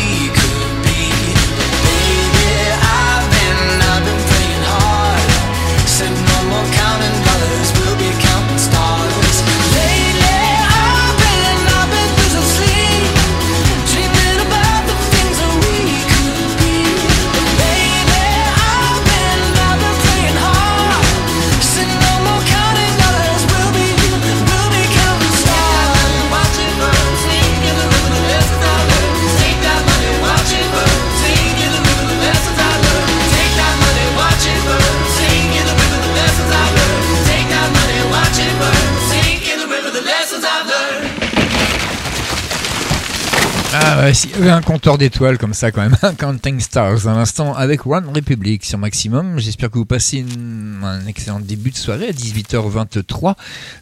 Euh, 44.01 44.11
y 44.11 44.41
avait 44.41 44.49
un 44.49 44.63
compteur 44.63 44.97
d'étoiles 44.97 45.37
comme 45.37 45.53
ça 45.53 45.71
quand 45.71 45.81
même, 45.81 45.95
un 46.01 46.13
Counting 46.15 46.59
Stars 46.59 47.07
à 47.07 47.13
l'instant 47.13 47.53
avec 47.53 47.85
One 47.85 48.07
Republic 48.07 48.65
sur 48.65 48.79
Maximum. 48.79 49.37
J'espère 49.37 49.69
que 49.69 49.77
vous 49.77 49.85
passez 49.85 50.25
un 50.81 51.05
excellent 51.05 51.39
début 51.39 51.69
de 51.69 51.75
soirée 51.75 52.07
à 52.07 52.11
18h23. 52.11 53.35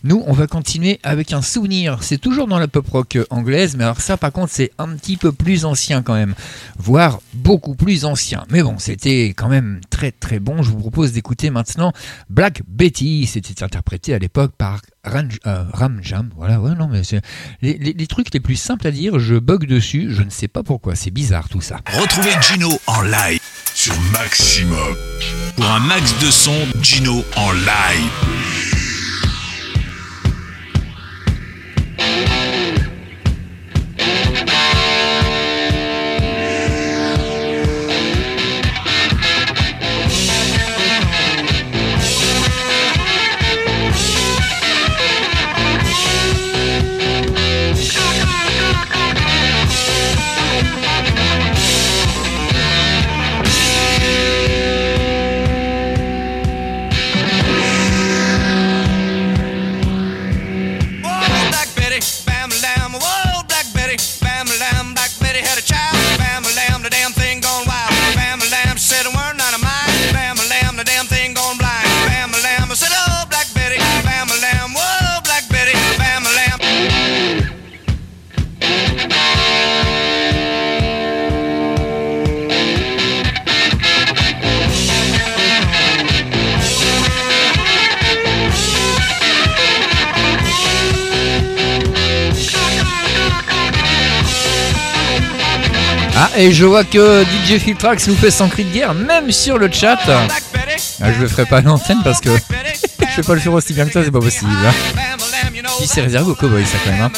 Nous, 0.04 0.22
on 0.28 0.34
va 0.34 0.48
continuer 0.48 1.00
avec 1.04 1.32
un 1.32 1.42
souvenir. 1.42 2.00
C'est 2.02 2.18
toujours 2.18 2.48
dans 2.48 2.60
la 2.60 2.68
pop 2.68 2.86
rock 2.90 3.16
euh, 3.16 3.24
anglaise, 3.30 3.78
mais 3.78 3.86
alors 3.86 4.02
ça 4.02 4.18
par 4.18 4.34
contre 4.34 4.52
c'est 4.52 4.72
un 4.78 4.90
petit 4.90 5.16
peu 5.16 5.32
plus 5.32 5.64
ancien 5.64 6.02
quand 6.02 6.16
même, 6.16 6.36
voire 6.78 7.22
beaucoup 7.34 7.76
plus 7.76 8.04
ancien. 8.04 8.44
Mais 8.52 8.62
bon, 8.62 8.78
c'était 8.78 9.28
quand 9.28 9.48
même 9.48 9.80
très 9.90 10.12
très 10.12 10.40
bon. 10.40 10.64
Je 10.64 10.72
vous 10.72 10.80
propose 10.80 11.14
d'écouter 11.14 11.50
maintenant 11.50 11.94
Black 12.30 12.62
Betty. 12.68 13.26
C'était 13.26 13.64
interprété 13.64 14.14
à 14.14 14.20
l'époque 14.20 14.52
par 14.58 14.82
Ranj- 15.06 15.40
euh, 15.48 15.64
Ram 15.74 16.00
Jam. 16.02 16.30
Voilà, 16.36 16.60
ouais, 16.60 16.76
non 16.76 16.88
mais 16.88 17.04
c'est 17.04 17.22
les, 17.62 17.78
les- 17.78 17.94
les 17.94 18.08
trucs 18.08 18.34
les 18.34 18.40
plus 18.40 18.56
simples 18.58 18.88
à 18.88 18.92
dire, 18.92 19.18
je 19.20 19.36
bug 19.36 19.66
dessus, 19.66 20.08
je 20.12 20.22
ne 20.24 20.30
sais 20.30 20.48
pas 20.48 20.64
pourquoi, 20.64 20.96
c'est 20.96 21.12
bizarre 21.12 21.48
tout 21.50 21.62
ça. 21.62 21.80
Retrouvez 22.00 22.32
Gino 22.42 22.70
en 22.88 23.02
live 23.02 23.40
sur 23.74 23.94
Maximum. 24.12 24.96
Pour 25.56 25.66
un 25.70 25.80
max 25.80 26.18
de 26.20 26.30
son, 26.32 26.56
Gino 26.82 27.24
en 27.36 27.52
live. 27.54 28.69
Et 96.42 96.52
je 96.52 96.66
vois 96.66 96.84
que 96.84 97.24
DJ 97.46 97.58
Filtrax 97.60 98.08
nous 98.08 98.16
fait 98.16 98.32
son 98.32 98.48
cri 98.50 98.64
de 98.64 98.72
guerre, 98.74 98.94
même 98.94 99.32
sur 99.32 99.58
le 99.58 99.70
chat. 99.72 99.98
Ah, 101.02 101.12
je 101.14 101.20
le 101.22 101.28
ferai 101.28 101.46
pas 101.46 101.58
à 101.58 101.62
l'antenne 101.62 102.00
parce 102.04 102.20
que 102.22 102.30
je 103.12 103.16
vais 103.22 103.24
pas 103.28 103.34
le 103.34 103.40
faire 103.40 103.54
aussi 103.54 103.74
bien 103.74 103.86
que 103.86 103.92
ça, 103.94 104.04
c'est 104.04 104.12
pas 104.12 104.20
possible. 104.20 104.52
hein. 104.66 104.72
Si 105.78 105.88
c'est 105.88 106.02
réservé 106.02 106.32
aux 106.32 106.36
cowboys, 106.36 106.66
ça 106.66 106.78
quand 106.84 106.92
même. 106.92 107.02
hein. 107.02 107.12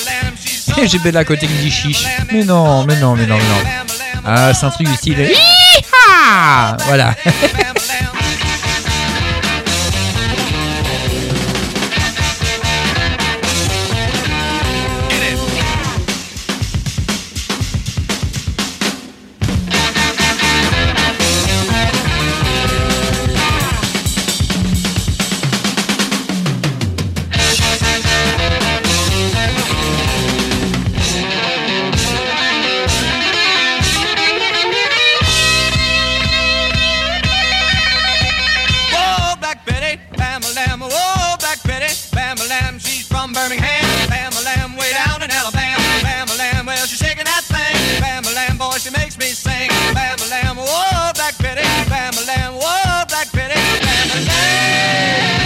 Et 0.81 0.88
j'ai 0.89 0.99
Bella 0.99 1.19
à 1.21 1.23
côté 1.25 1.47
qui 1.47 1.53
dit 1.53 1.71
chiche. 1.71 2.05
Mais 2.31 2.43
non, 2.43 2.84
mais 2.86 2.95
non, 2.99 3.15
mais 3.15 3.25
non, 3.25 3.38
mais 3.38 3.43
non. 3.43 4.21
Ah, 4.25 4.53
c'est 4.53 4.65
un 4.65 4.69
truc 4.69 4.88
du 4.88 4.95
style. 4.95 5.29
Voilà. 6.88 7.15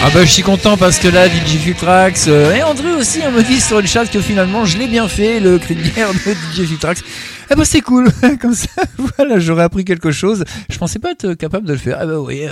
Ah 0.08 0.10
bah 0.14 0.24
je 0.24 0.30
suis 0.30 0.44
content 0.44 0.76
parce 0.76 1.00
que 1.00 1.08
là 1.08 1.28
DJ 1.28 1.58
Filtrax 1.58 2.26
euh, 2.28 2.54
et 2.54 2.62
André 2.62 2.92
aussi 2.92 3.22
on 3.26 3.32
me 3.32 3.42
dit 3.42 3.60
sur 3.60 3.80
le 3.80 3.88
chat 3.88 4.06
que 4.06 4.20
finalement 4.20 4.64
je 4.64 4.78
l'ai 4.78 4.86
bien 4.86 5.08
fait 5.08 5.40
le 5.40 5.58
cri 5.58 5.74
de 5.74 5.82
guerre 5.82 6.12
de 6.12 6.18
DJ 6.18 6.64
Filtrax. 6.64 7.02
Ah 7.50 7.56
bah 7.56 7.64
c'est 7.64 7.80
cool 7.80 8.08
comme 8.40 8.54
ça 8.54 8.68
voilà 9.16 9.40
j'aurais 9.40 9.64
appris 9.64 9.84
quelque 9.84 10.12
chose. 10.12 10.44
Je 10.70 10.78
pensais 10.78 11.00
pas 11.00 11.10
être 11.10 11.34
capable 11.34 11.66
de 11.66 11.72
le 11.72 11.78
faire. 11.80 11.98
Ah 11.98 12.06
bah 12.06 12.20
oui 12.20 12.46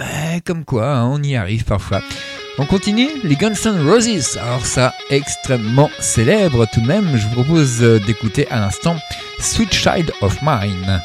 comme 0.45 0.65
quoi 0.65 0.97
hein, 0.97 1.07
on 1.07 1.23
y 1.23 1.37
arrive 1.37 1.63
parfois. 1.63 2.03
On 2.59 2.67
continue 2.67 3.09
les 3.23 3.37
Guns 3.37 3.55
N' 3.67 3.89
Roses. 3.89 4.37
Alors 4.43 4.67
ça 4.67 4.93
extrêmement 5.11 5.91
célèbre 6.01 6.67
tout 6.75 6.81
de 6.81 6.89
même. 6.89 7.17
Je 7.17 7.25
vous 7.25 7.35
propose 7.45 7.85
euh, 7.85 8.01
d'écouter 8.01 8.49
à 8.51 8.59
l'instant 8.59 8.97
Sweet 9.39 9.73
Child 9.73 10.11
of 10.23 10.39
Mine. 10.43 11.01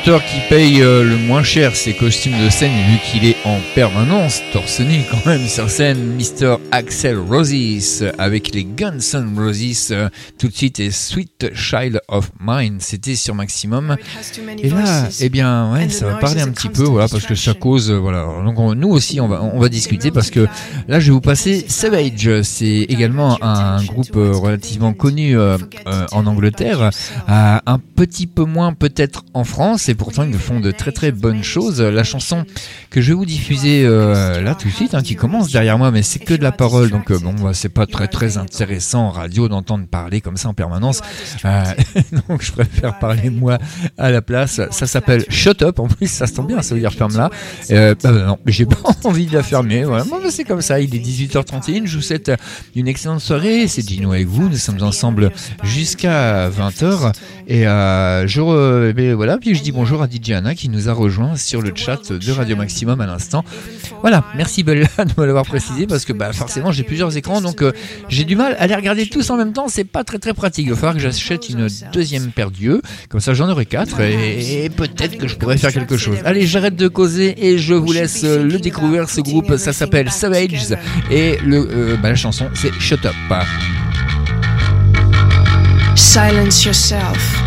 Chanteur 0.00 0.24
qui 0.24 0.39
paye 0.50 0.82
euh, 0.82 1.04
le 1.04 1.16
moins 1.16 1.44
cher 1.44 1.76
ses 1.76 1.94
costumes 1.94 2.36
de 2.44 2.50
scène, 2.50 2.72
vu 2.72 2.98
qu'il 3.04 3.24
est 3.24 3.36
en 3.44 3.58
permanence 3.76 4.42
torse 4.52 4.80
nu 4.80 5.02
quand 5.08 5.24
même 5.24 5.46
sur 5.46 5.70
scène, 5.70 6.16
Mr. 6.18 6.56
Axel 6.72 7.16
Roses 7.18 8.04
avec 8.18 8.52
les 8.52 8.64
Guns 8.64 8.98
N' 9.14 9.38
Roses. 9.38 9.88
euh, 9.92 10.08
tout 10.38 10.48
de 10.48 10.52
suite 10.52 10.80
et 10.80 10.90
Sweet 10.90 11.52
Child 11.54 12.00
of 12.08 12.32
Mine, 12.40 12.78
c'était 12.80 13.14
sur 13.14 13.36
Maximum. 13.36 13.96
Et 14.58 14.70
là, 14.70 15.08
eh 15.20 15.28
bien, 15.28 15.72
ouais, 15.72 15.88
ça 15.88 16.06
va 16.06 16.14
parler 16.16 16.40
un 16.40 16.48
petit 16.50 16.68
peu, 16.68 16.82
voilà, 16.82 17.06
parce 17.06 17.26
que 17.26 17.36
ça 17.36 17.54
cause, 17.54 17.88
euh, 17.88 17.98
voilà. 17.98 18.26
Donc 18.44 18.58
on- 18.58 18.74
nous 18.74 18.88
aussi, 18.88 19.20
on 19.20 19.28
va, 19.28 19.40
on 19.44 19.60
va 19.60 19.68
discuter 19.68 20.10
parce 20.10 20.30
que 20.30 20.48
là, 20.88 20.98
je 20.98 21.06
vais 21.06 21.12
vous 21.12 21.20
passer 21.20 21.64
Savage. 21.68 22.42
C'est 22.42 22.86
également 22.88 23.38
un 23.40 23.84
groupe 23.84 24.14
relativement 24.16 24.94
connu 24.94 25.36
en 25.38 26.26
Angleterre, 26.26 26.90
un 27.28 27.78
petit 27.94 28.26
peu 28.26 28.44
moins 28.44 28.72
peut-être 28.72 29.24
en 29.32 29.44
France, 29.44 29.88
et 29.88 29.94
pourtant 29.94 30.24
ils 30.24 30.39
font 30.40 30.60
de 30.60 30.70
très 30.70 30.92
très 30.92 31.12
bonnes 31.12 31.44
choses. 31.44 31.80
La 31.80 32.04
chanson 32.04 32.44
que 32.90 33.00
je 33.00 33.08
vais 33.08 33.14
vous 33.14 33.26
diffuser 33.26 33.84
euh, 33.84 34.40
là 34.40 34.54
tout 34.54 34.68
de 34.68 34.72
suite, 34.72 34.94
hein, 34.94 35.02
qui 35.02 35.14
commence 35.14 35.50
derrière 35.50 35.78
moi, 35.78 35.90
mais 35.90 36.02
c'est 36.02 36.18
que 36.18 36.34
de 36.34 36.42
la 36.42 36.52
parole, 36.52 36.90
donc 36.90 37.10
euh, 37.10 37.18
bon, 37.18 37.34
bah, 37.34 37.52
c'est 37.54 37.68
pas 37.68 37.86
très 37.86 38.08
très 38.08 38.36
intéressant 38.36 39.06
en 39.06 39.10
radio 39.10 39.48
d'entendre 39.48 39.86
parler 39.86 40.20
comme 40.20 40.36
ça 40.36 40.48
en 40.48 40.54
permanence. 40.54 41.00
Euh, 41.44 41.64
donc 42.28 42.42
je 42.42 42.52
préfère 42.52 42.98
parler 42.98 43.30
moi 43.30 43.58
à 43.98 44.10
la 44.10 44.22
place. 44.22 44.60
Ça 44.70 44.86
s'appelle 44.86 45.24
Shut 45.28 45.62
Up. 45.62 45.78
En 45.78 45.88
plus, 45.88 46.08
ça 46.08 46.26
se 46.26 46.34
tombe 46.34 46.48
bien, 46.48 46.62
ça 46.62 46.74
veut 46.74 46.80
dire 46.80 46.92
ferme 46.92 47.16
là. 47.16 47.30
Euh, 47.70 47.94
bah, 48.02 48.10
non, 48.10 48.38
j'ai 48.46 48.66
pas 48.66 48.76
envie 49.04 49.26
de 49.26 49.34
la 49.34 49.42
fermer. 49.42 49.84
C'est 50.30 50.44
comme 50.44 50.62
ça. 50.62 50.80
Il 50.80 50.94
est 50.94 50.98
18h31. 50.98 51.86
Je 51.86 51.96
vous 51.96 52.02
souhaite 52.02 52.32
une 52.74 52.88
excellente 52.88 53.20
soirée. 53.20 53.68
C'est 53.68 53.86
Gino 53.86 54.12
avec 54.12 54.26
vous. 54.26 54.48
Nous 54.48 54.56
sommes 54.56 54.82
ensemble 54.82 55.30
jusqu'à 55.62 56.48
20h. 56.48 57.12
Et 57.52 57.66
euh, 57.66 58.28
je 58.28 58.40
re- 58.40 58.92
mais 58.94 59.12
voilà. 59.12 59.36
Puis 59.36 59.56
je 59.56 59.62
dis 59.64 59.72
bonjour 59.72 60.00
à 60.02 60.06
DJ 60.06 60.30
Anna 60.30 60.54
qui 60.54 60.68
nous 60.68 60.88
a 60.88 60.92
rejoint 60.92 61.34
sur 61.34 61.60
le 61.60 61.72
chat 61.74 62.12
de 62.12 62.30
Radio 62.30 62.54
Maximum 62.54 63.00
à 63.00 63.06
l'instant. 63.06 63.44
Voilà. 64.02 64.22
Merci 64.36 64.62
Bella 64.62 64.86
de 64.98 65.20
me 65.20 65.26
l'avoir 65.26 65.44
précisé 65.44 65.88
parce 65.88 66.04
que 66.04 66.12
bah, 66.12 66.32
forcément 66.32 66.70
j'ai 66.70 66.84
plusieurs 66.84 67.16
écrans 67.16 67.40
donc 67.40 67.62
euh, 67.62 67.72
j'ai 68.08 68.22
du 68.22 68.36
mal 68.36 68.54
à 68.60 68.68
les 68.68 68.74
regarder 68.76 69.06
tous 69.08 69.28
en 69.30 69.36
même 69.36 69.52
temps. 69.52 69.66
C'est 69.66 69.82
pas 69.82 70.04
très 70.04 70.18
très 70.20 70.32
pratique. 70.32 70.66
Il 70.66 70.70
va 70.70 70.76
falloir 70.76 70.94
que 70.94 71.00
j'achète 71.00 71.48
une 71.48 71.66
deuxième 71.92 72.30
paire 72.30 72.52
d'yeux. 72.52 72.82
Comme 73.08 73.20
ça 73.20 73.34
j'en 73.34 73.48
aurai 73.50 73.66
quatre 73.66 74.00
et, 74.00 74.66
et 74.66 74.70
peut-être 74.70 75.18
que 75.18 75.26
je 75.26 75.34
pourrais 75.34 75.58
faire 75.58 75.72
quelque 75.72 75.96
chose. 75.96 76.18
Allez, 76.24 76.46
j'arrête 76.46 76.76
de 76.76 76.86
causer 76.86 77.34
et 77.48 77.58
je 77.58 77.74
vous 77.74 77.90
laisse 77.92 78.22
euh, 78.22 78.44
le 78.44 78.60
découvrir. 78.60 79.10
Ce 79.10 79.20
groupe, 79.20 79.56
ça 79.56 79.72
s'appelle 79.72 80.08
Savages 80.12 80.76
et 81.10 81.36
le, 81.44 81.68
euh, 81.68 81.96
bah, 81.96 82.10
la 82.10 82.14
chanson 82.14 82.48
c'est 82.54 82.72
Shut 82.74 83.04
Up. 83.06 83.14
Silence 85.96 86.64
yourself. 86.64 87.39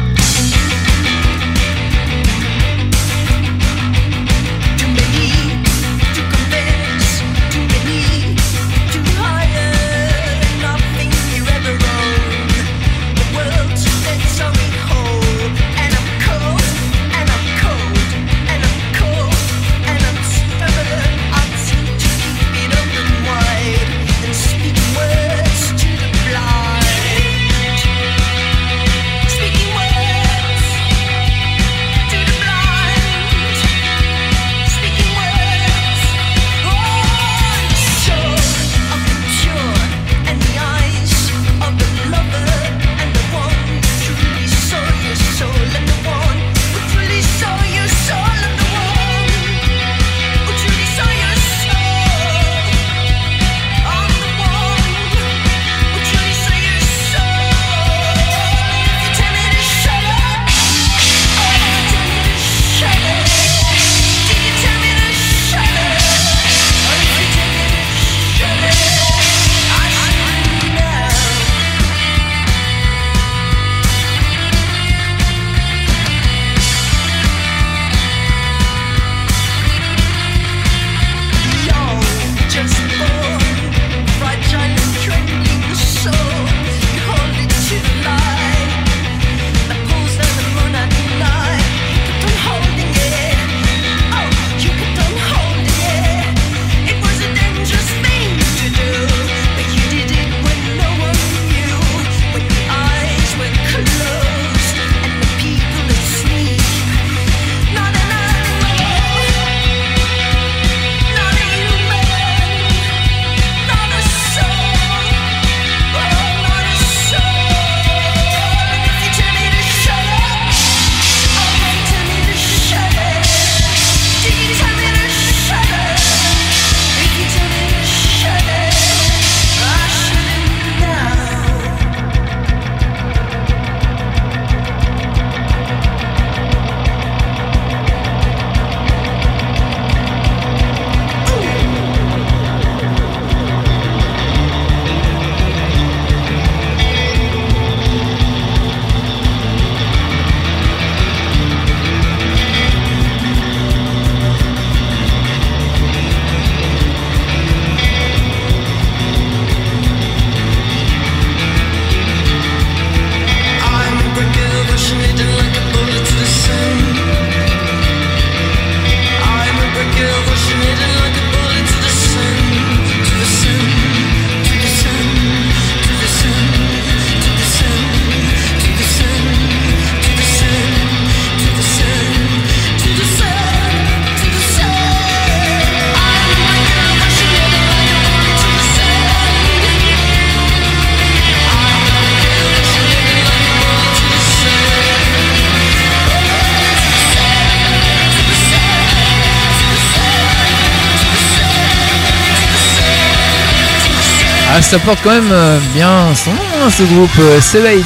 Ça 204.74 204.80
porte 204.80 205.04
quand 205.04 205.12
même 205.12 205.32
euh, 205.32 205.60
bien 205.76 206.16
son 206.16 206.32
nom, 206.32 206.66
hein, 206.66 206.70
ce 206.72 206.82
groupe 206.82 207.20
euh, 207.20 207.40
Savage. 207.40 207.84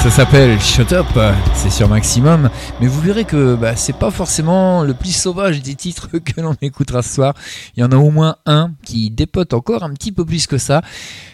Ça 0.00 0.10
s'appelle 0.10 0.60
Shut 0.60 0.92
Up, 0.92 1.06
c'est 1.54 1.70
sur 1.70 1.88
Maximum, 1.88 2.48
mais 2.80 2.86
vous 2.86 3.00
verrez 3.00 3.24
que 3.24 3.56
bah, 3.56 3.74
c'est 3.74 3.96
pas 3.96 4.12
forcément 4.12 4.84
le 4.84 4.94
plus 4.94 5.10
sauvage 5.10 5.60
des 5.60 5.74
titres 5.74 6.08
que 6.24 6.40
l'on 6.40 6.54
écoutera 6.62 7.02
ce 7.02 7.14
soir. 7.16 7.34
Il 7.78 7.82
y 7.82 7.84
en 7.84 7.92
a 7.92 7.96
au 7.96 8.10
moins 8.10 8.34
un 8.44 8.72
qui 8.82 9.08
dépote 9.08 9.54
encore 9.54 9.84
un 9.84 9.90
petit 9.94 10.10
peu 10.10 10.24
plus 10.24 10.48
que 10.48 10.58
ça. 10.58 10.82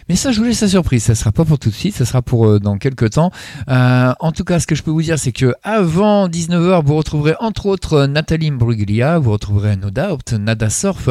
Mais 0.07 0.15
ça, 0.15 0.31
je 0.31 0.37
vous 0.37 0.45
laisse 0.45 0.61
la 0.61 0.67
surprise. 0.67 1.01
Ça 1.01 1.15
sera 1.15 1.31
pas 1.31 1.43
pour 1.43 1.57
tout 1.57 1.69
de 1.69 1.73
suite, 1.73 1.95
ça 1.95 2.05
sera 2.05 2.21
pour 2.21 2.45
euh, 2.45 2.59
dans 2.59 2.77
quelques 2.77 3.09
temps. 3.13 3.31
Euh, 3.67 4.13
en 4.19 4.31
tout 4.31 4.43
cas, 4.43 4.59
ce 4.59 4.67
que 4.67 4.75
je 4.75 4.83
peux 4.83 4.91
vous 4.91 5.01
dire, 5.01 5.17
c'est 5.17 5.31
que 5.31 5.55
avant 5.63 6.27
19h, 6.27 6.85
vous 6.85 6.95
retrouverez 6.97 7.33
entre 7.39 7.65
autres 7.65 8.05
Nathalie 8.05 8.51
Bruglia, 8.51 9.17
vous 9.17 9.31
retrouverez 9.31 9.75
No 9.75 9.89
Doubt, 9.89 10.33
Nada 10.33 10.69
Surf, 10.69 11.09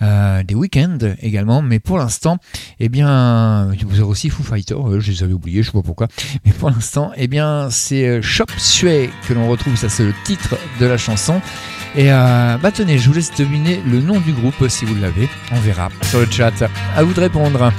euh, 0.00 0.42
des 0.44 0.54
week-ends 0.54 0.96
également. 1.20 1.60
Mais 1.60 1.78
pour 1.78 1.98
l'instant, 1.98 2.38
eh 2.78 2.88
bien, 2.88 3.70
vous 3.86 4.00
aurez 4.00 4.10
aussi 4.10 4.30
Foo 4.30 4.42
Fighters. 4.42 4.78
euh, 4.78 4.98
je 4.98 5.12
les 5.12 5.22
avais 5.22 5.34
oubliés, 5.34 5.62
je 5.62 5.66
sais 5.66 5.76
pas 5.76 5.82
pourquoi. 5.82 6.08
Mais 6.46 6.52
pour 6.52 6.70
l'instant, 6.70 7.12
eh 7.16 7.28
bien, 7.28 7.68
c'est 7.68 8.22
Shop 8.22 8.46
Sue 8.56 9.10
que 9.28 9.34
l'on 9.34 9.46
retrouve. 9.50 9.76
Ça, 9.76 9.90
c'est 9.90 10.06
le 10.06 10.14
titre 10.24 10.56
de 10.80 10.86
la 10.86 10.96
chanson. 10.96 11.42
Et 11.96 12.12
euh, 12.12 12.56
bah 12.58 12.70
tenez, 12.70 12.98
je 12.98 13.08
vous 13.08 13.14
laisse 13.14 13.34
deviner 13.34 13.82
le 13.84 14.00
nom 14.00 14.20
du 14.20 14.32
groupe 14.32 14.68
si 14.68 14.84
vous 14.84 14.94
l'avez. 14.94 15.28
On 15.52 15.58
verra 15.60 15.88
sur 16.02 16.20
le 16.20 16.30
chat. 16.30 16.52
À 16.96 17.02
vous 17.02 17.12
de 17.12 17.20
répondre. 17.20 17.72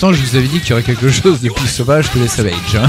Je 0.00 0.22
vous 0.22 0.36
avais 0.36 0.46
dit 0.46 0.60
qu'il 0.60 0.70
y 0.70 0.72
aurait 0.74 0.82
quelque 0.82 1.10
chose 1.10 1.40
de 1.40 1.50
plus 1.50 1.66
sauvage 1.66 2.10
que 2.12 2.18
les 2.18 2.28
Savage. 2.28 2.76
hein. 2.76 2.88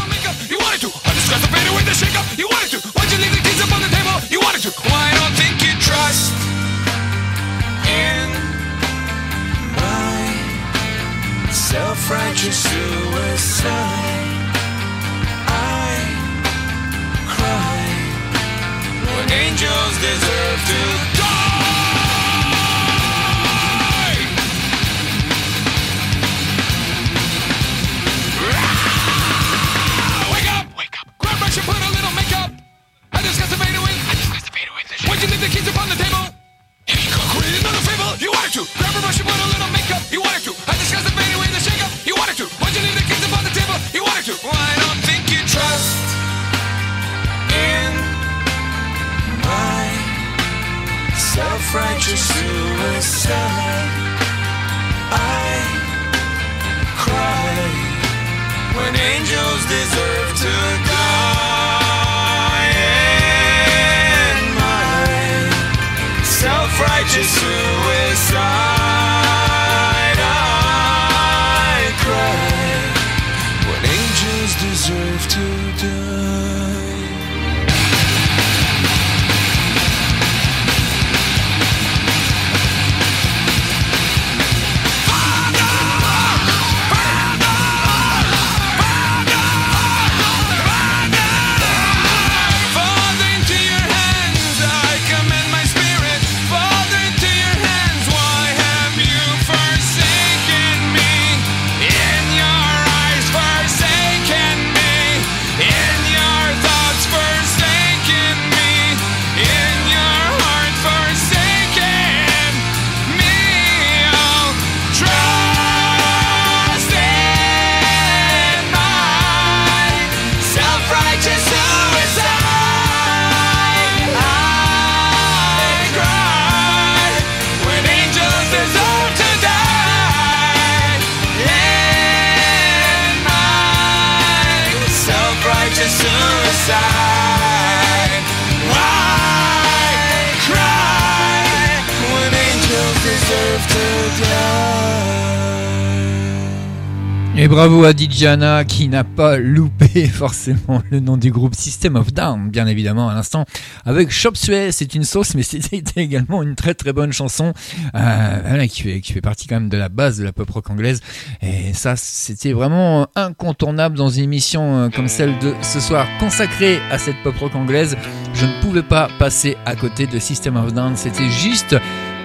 Bravo 147.59 147.83
à 147.83 147.91
Diana 147.91 148.63
qui 148.63 148.87
n'a 148.87 149.03
pas 149.03 149.35
loupé 149.35 150.07
forcément 150.07 150.81
le 150.91 151.01
nom 151.01 151.17
du 151.17 151.29
groupe 151.29 151.53
System 151.55 151.97
of 151.97 152.13
Down, 152.13 152.49
bien 152.49 152.65
évidemment 152.67 153.09
à 153.09 153.13
l'instant. 153.13 153.43
Avec 153.83 154.11
Chop 154.11 154.37
c'est 154.37 154.95
une 154.95 155.03
sauce, 155.03 155.35
mais 155.35 155.43
c'était 155.43 156.01
également 156.01 156.41
une 156.41 156.55
très 156.55 156.73
très 156.73 156.93
bonne 156.93 157.11
chanson 157.11 157.51
euh, 157.95 158.65
qui, 158.67 158.83
fait, 158.83 159.01
qui 159.01 159.11
fait 159.11 159.19
partie 159.19 159.47
quand 159.47 159.55
même 159.55 159.67
de 159.67 159.75
la 159.75 159.89
base 159.89 160.19
de 160.19 160.23
la 160.23 160.31
pop 160.31 160.49
rock 160.49 160.69
anglaise. 160.69 161.01
Et 161.41 161.73
ça, 161.73 161.97
c'était 161.97 162.53
vraiment 162.53 163.09
incontournable 163.17 163.97
dans 163.97 164.07
une 164.07 164.23
émission 164.23 164.77
euh, 164.77 164.89
comme 164.89 165.09
celle 165.09 165.37
de 165.39 165.53
ce 165.61 165.81
soir 165.81 166.07
consacrée 166.17 166.79
à 166.89 166.97
cette 166.97 167.21
pop 167.23 167.35
rock 167.39 167.55
anglaise. 167.55 167.97
Je 168.35 168.45
ne 168.45 168.61
pouvais 168.61 168.83
pas 168.83 169.09
passer 169.19 169.57
à 169.65 169.75
côté 169.75 170.07
de 170.07 170.17
System 170.17 170.55
of 170.55 170.73
Down, 170.73 170.95
c'était 170.95 171.29
juste 171.29 171.75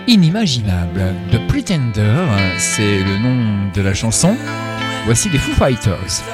inimaginable. 0.07 1.13
The 1.33 1.45
Pretender, 1.49 2.25
c'est 2.57 2.99
le 2.99 3.19
nom 3.19 3.73
de 3.75 3.83
la 3.83 3.95
chanson. 3.95 4.37
Voici 5.05 5.29
les 5.29 5.39
Foo 5.39 5.53
Fighters. 5.53 6.25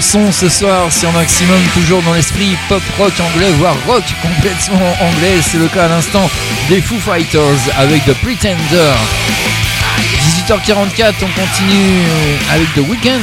son 0.00 0.32
ce 0.32 0.48
soir 0.48 0.92
sur 0.92 1.12
Maximum, 1.12 1.60
toujours 1.74 2.02
dans 2.02 2.14
l'esprit 2.14 2.56
pop 2.68 2.82
rock 2.98 3.12
anglais, 3.20 3.50
voire 3.58 3.76
rock 3.86 4.04
complètement 4.22 4.92
anglais. 5.00 5.40
C'est 5.42 5.58
le 5.58 5.68
cas 5.68 5.84
à 5.84 5.88
l'instant 5.88 6.30
des 6.68 6.80
Foo 6.80 6.96
Fighters 6.96 7.58
avec 7.76 8.04
The 8.04 8.14
Pretender. 8.14 8.94
18h44, 10.48 11.14
on 11.22 11.40
continue 11.40 12.00
avec 12.50 12.72
The 12.74 12.88
Weeknd. 12.88 13.20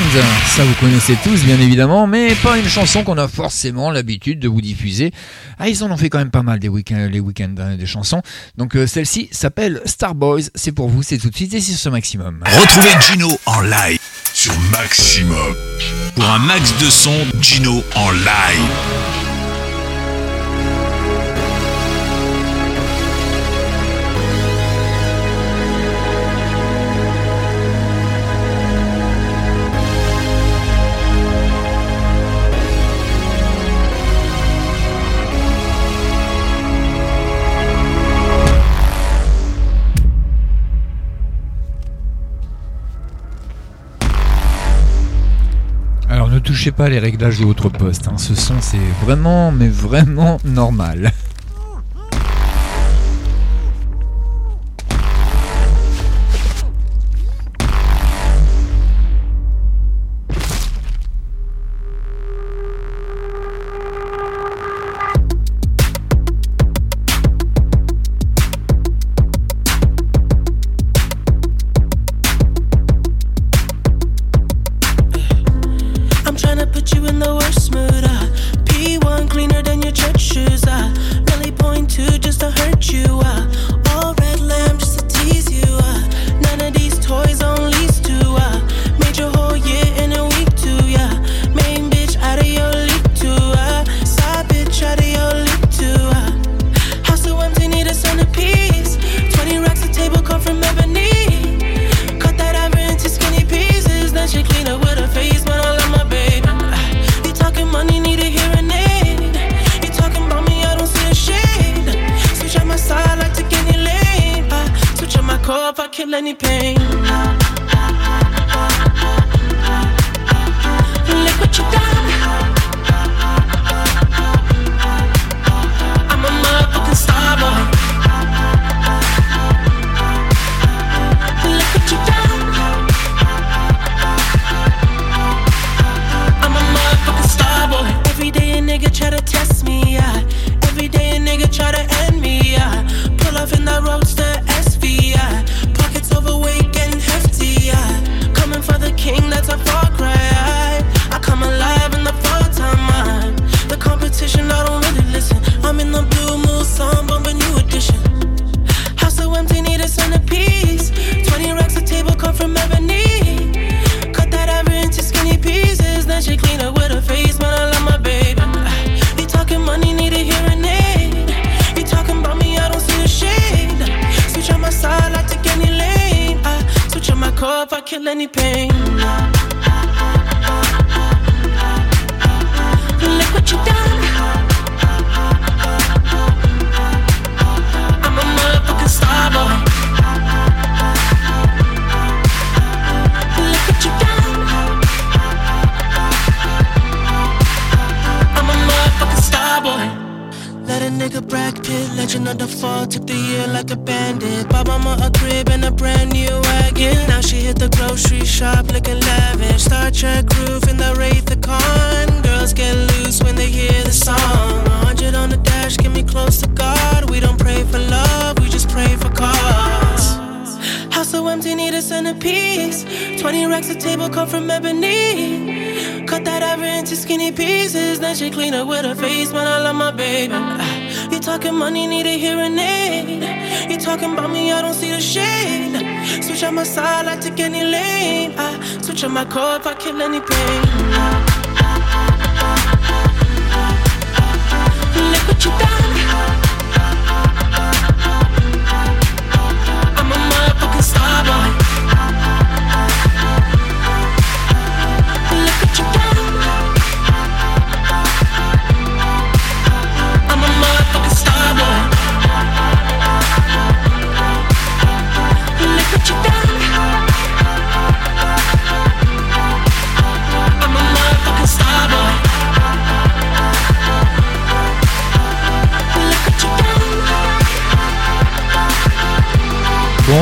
Ça, 0.56 0.64
vous 0.64 0.74
connaissez 0.80 1.18
tous, 1.24 1.44
bien 1.44 1.60
évidemment, 1.60 2.06
mais 2.06 2.36
pas 2.36 2.58
une 2.58 2.68
chanson 2.68 3.04
qu'on 3.04 3.18
a 3.18 3.28
forcément 3.28 3.92
l'habitude 3.92 4.40
de 4.40 4.48
vous 4.48 4.62
diffuser. 4.62 5.12
Ah, 5.60 5.70
ils 5.70 5.84
en 5.84 5.92
ont 5.92 5.98
fait 5.98 6.10
quand 6.10 6.20
même 6.20 6.32
pas 6.32 6.44
mal 6.44 6.60
des 6.60 6.70
week 6.70 6.92
les 6.92 7.20
week-ends 7.20 7.56
hein, 7.60 7.76
des 7.76 7.88
chansons. 7.88 8.22
Donc, 8.58 8.76
euh, 8.76 8.88
celle-ci 8.88 9.30
s'appelle 9.32 9.82
Starboys. 9.86 10.50
C'est 10.56 10.72
pour 10.72 10.90
vous, 10.90 11.02
c'est 11.04 11.18
tout 11.18 11.30
de 11.30 11.36
suite 11.36 11.54
et 11.54 11.62
c'est 11.62 11.74
ce 11.74 11.90
maximum. 11.90 12.44
Retrouvez 12.46 12.90
Gino 13.02 13.40
en 13.46 13.62
live 13.62 14.00
sur 14.34 14.54
Maximum 14.72 15.56
pour 16.18 16.28
un 16.32 16.39
max 16.39 16.74
de 16.80 16.89
son 16.89 17.13
Gino 17.39 17.84
en 17.93 18.09
live. 18.09 19.16
pas 46.72 46.89
les 46.89 46.99
réglages 46.99 47.39
de 47.39 47.45
votre 47.45 47.70
poste. 47.70 48.07
Hein. 48.07 48.18
Ce 48.18 48.36
son, 48.36 48.55
c'est 48.61 48.78
vraiment, 49.03 49.51
mais 49.51 49.68
vraiment 49.68 50.38
normal. 50.45 51.11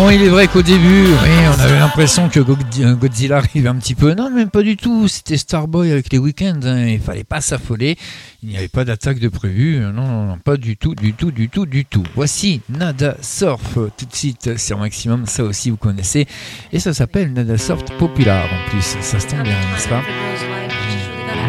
Bon, 0.05 0.11
il 0.11 0.21
est 0.21 0.29
vrai 0.29 0.47
qu'au 0.47 0.61
début, 0.61 1.05
oui, 1.07 1.29
on 1.57 1.59
avait 1.59 1.79
l'impression 1.79 2.29
que 2.29 2.39
God- 2.39 2.59
euh, 2.79 2.93
Godzilla 2.93 3.37
arrivait 3.37 3.69
un 3.69 3.75
petit 3.77 3.95
peu. 3.95 4.13
Non, 4.13 4.29
même 4.29 4.51
pas 4.51 4.61
du 4.61 4.77
tout. 4.77 5.07
C'était 5.07 5.35
Starboy 5.35 5.91
avec 5.91 6.13
les 6.13 6.19
week-ends. 6.19 6.59
hein. 6.63 6.85
Il 6.85 6.99
fallait 6.99 7.23
pas 7.23 7.41
s'affoler. 7.41 7.97
Il 8.43 8.49
n'y 8.49 8.55
avait 8.57 8.67
pas 8.67 8.85
d'attaque 8.85 9.17
de 9.17 9.29
prévu. 9.29 9.79
Non, 9.79 9.93
non, 9.93 10.25
non, 10.27 10.37
pas 10.37 10.57
du 10.57 10.77
tout, 10.77 10.93
du 10.93 11.13
tout, 11.13 11.31
du 11.31 11.49
tout, 11.49 11.65
du 11.65 11.85
tout. 11.85 12.03
Voici 12.13 12.61
Nada 12.69 13.15
Surf 13.19 13.77
euh, 13.77 13.89
tout 13.97 14.05
de 14.05 14.15
suite 14.15 14.59
sur 14.59 14.77
Maximum. 14.77 15.25
Ça 15.25 15.43
aussi, 15.43 15.71
vous 15.71 15.77
connaissez. 15.77 16.27
Et 16.71 16.79
ça 16.79 16.93
s'appelle 16.93 17.33
Nada 17.33 17.57
Surf 17.57 17.83
Popular 17.97 18.43
en 18.45 18.69
plus. 18.69 18.95
Ça 19.01 19.19
se 19.19 19.25
tombe 19.25 19.41
bien, 19.41 19.53
n'est-ce 19.73 19.87
pas? 19.89 20.03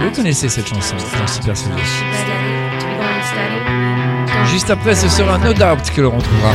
Vous 0.03 0.11
connaissez 0.13 0.49
cette 0.49 0.67
chanson, 0.67 0.95
persuadé. 1.45 1.81
Juste 4.51 4.71
après, 4.71 4.95
ce 4.95 5.11
sera 5.11 5.37
No 5.37 5.53
Doubt 5.53 5.91
que 5.95 6.01
l'on 6.01 6.17
retrouvera. 6.17 6.55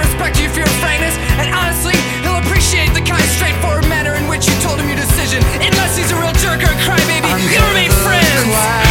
respect 0.21 0.39
you 0.39 0.49
for 0.49 0.59
your 0.59 0.77
frankness, 0.77 1.17
and 1.41 1.49
honestly, 1.53 1.97
he'll 2.21 2.37
appreciate 2.37 2.93
the 2.93 3.01
kind, 3.01 3.23
straightforward 3.33 3.89
manner 3.89 4.13
in 4.13 4.27
which 4.27 4.47
you 4.47 4.53
told 4.61 4.79
him 4.79 4.87
your 4.87 4.97
decision. 4.97 5.41
Unless 5.57 5.97
he's 5.97 6.11
a 6.11 6.15
real 6.15 6.33
jerk 6.33 6.61
or 6.61 6.69
a 6.69 6.79
crybaby, 6.85 7.25
you'll 7.49 7.65
remain 7.73 7.89
friends. 8.05 8.29
Being 8.29 8.90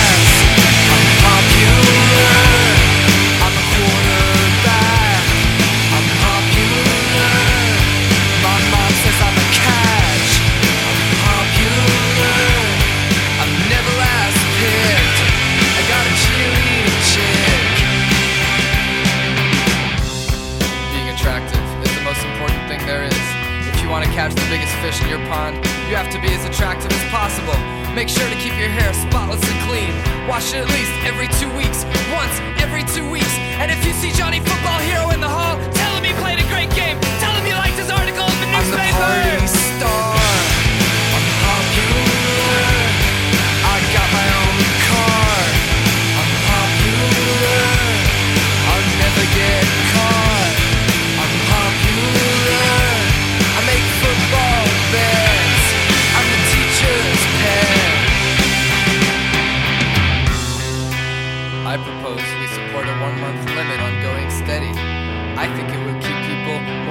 fish 24.81 25.01
in 25.03 25.09
your 25.09 25.21
pond, 25.29 25.57
you 25.89 25.95
have 25.95 26.09
to 26.11 26.21
be 26.21 26.33
as 26.33 26.45
attractive 26.49 26.91
as 26.91 27.05
possible. 27.13 27.57
Make 27.93 28.09
sure 28.09 28.29
to 28.29 28.37
keep 28.37 28.57
your 28.57 28.73
hair 28.73 28.93
spotless 28.95 29.43
and 29.45 29.59
clean. 29.69 29.93
Wash 30.27 30.55
it 30.55 30.65
at 30.65 30.69
least 30.73 30.93
every 31.05 31.29
two 31.37 31.53
weeks. 31.53 31.85
Once 32.09 32.35
every 32.65 32.85
two 32.85 33.05
weeks. 33.11 33.35
And 33.61 33.71
if 33.71 33.85
you 33.85 33.93
see 33.93 34.11
Johnny 34.13 34.41
Football 34.41 34.81
Hero 34.89 35.11
in 35.11 35.21
the 35.21 35.29
hall, 35.29 35.61
tell 35.73 35.93
him 35.97 36.05
he 36.05 36.15
played 36.17 36.41
a 36.41 36.49
great 36.49 36.73
game. 36.73 36.97
Tell 37.21 37.35
him 37.37 37.45
you 37.47 37.55
liked 37.55 37.77
his 37.77 37.91
article 37.91 38.25
in 38.25 38.39
the 38.41 38.49
newspaper. 38.57 38.81
I'm 38.81 39.37
the 39.37 39.37
party 39.37 39.47
star. 39.47 40.20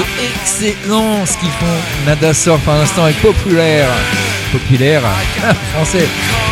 Juste 0.00 0.22
excellent 0.22 1.26
ce 1.26 1.36
qu'ils 1.36 1.50
font. 1.50 2.06
Nada 2.06 2.32
Surf 2.32 2.66
l'instant 2.66 3.06
est 3.06 3.20
populaire. 3.20 3.88
Populaire, 4.52 5.02
ah, 5.04 5.54
français. 5.74 6.06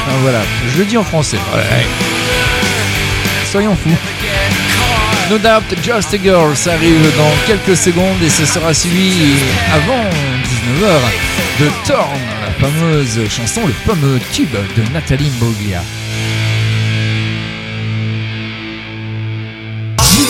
Ah, 0.07 0.13
voilà, 0.21 0.41
je 0.73 0.79
le 0.79 0.85
dis 0.85 0.97
en 0.97 1.05
français. 1.05 1.39
Soyons 3.51 3.75
fous. 3.77 3.97
No 5.31 5.39
Doubt, 5.39 5.83
Just 5.83 6.15
a 6.15 6.19
Girl, 6.23 6.55
ça 6.57 6.75
arrive 6.75 7.17
dans 7.17 7.47
quelques 7.47 7.77
secondes 7.77 8.23
et 8.23 8.31
ce 8.31 8.45
sera 8.45 8.73
suivi 8.73 9.37
avant 9.75 10.05
19h 10.45 11.01
de 11.61 11.71
Torn, 11.87 12.19
la 12.45 12.53
fameuse 12.53 13.29
chanson, 13.29 13.67
le 13.67 13.73
fameux 13.73 14.19
tube 14.33 14.57
de 14.77 14.93
Nathalie 14.93 15.31
Mboglia. 15.31 15.83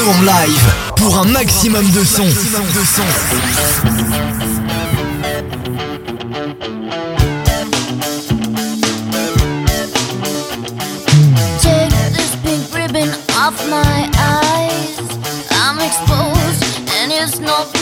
En 0.09 0.23
live 0.23 0.75
pour 0.97 1.19
un 1.19 1.25
maximum 1.25 1.85
de 1.91 2.05
son. 2.05 2.25
Take 11.61 11.91
this 12.13 12.37
pink 12.43 12.75
ribbon 12.75 13.11
off 13.37 13.57
my 13.69 14.09
eyes. 14.17 14.99
I'm 15.51 15.79
exposed, 15.79 16.65
and 17.01 17.13
it's 17.13 17.39
no 17.41 17.78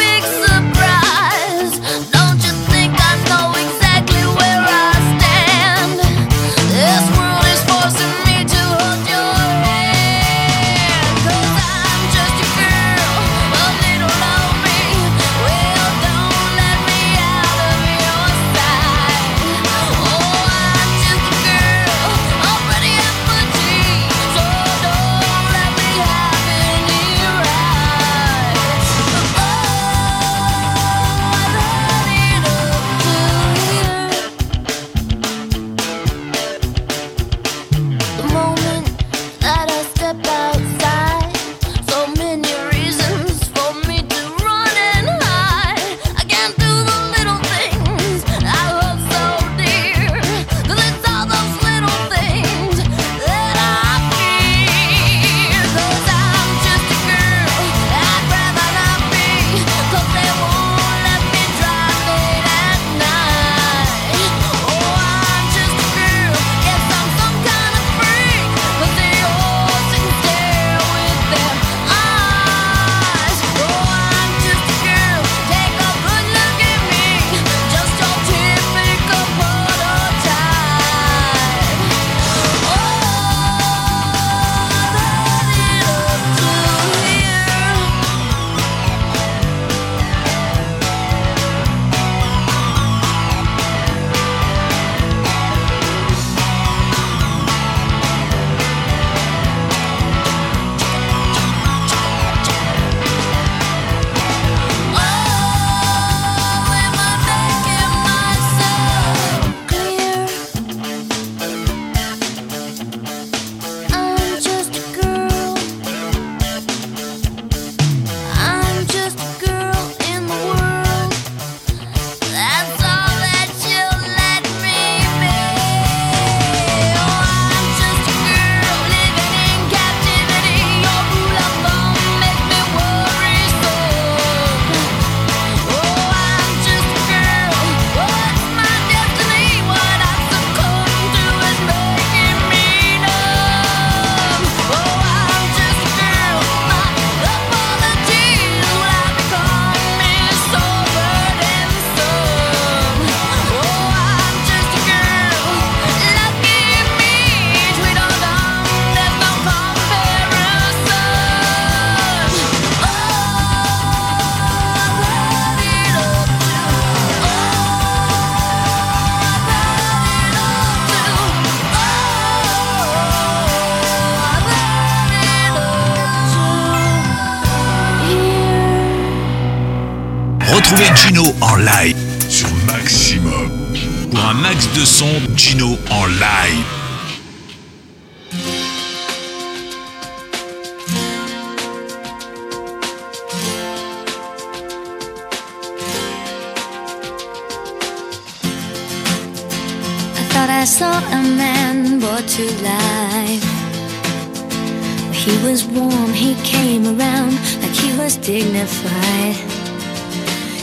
dignified. 208.26 209.36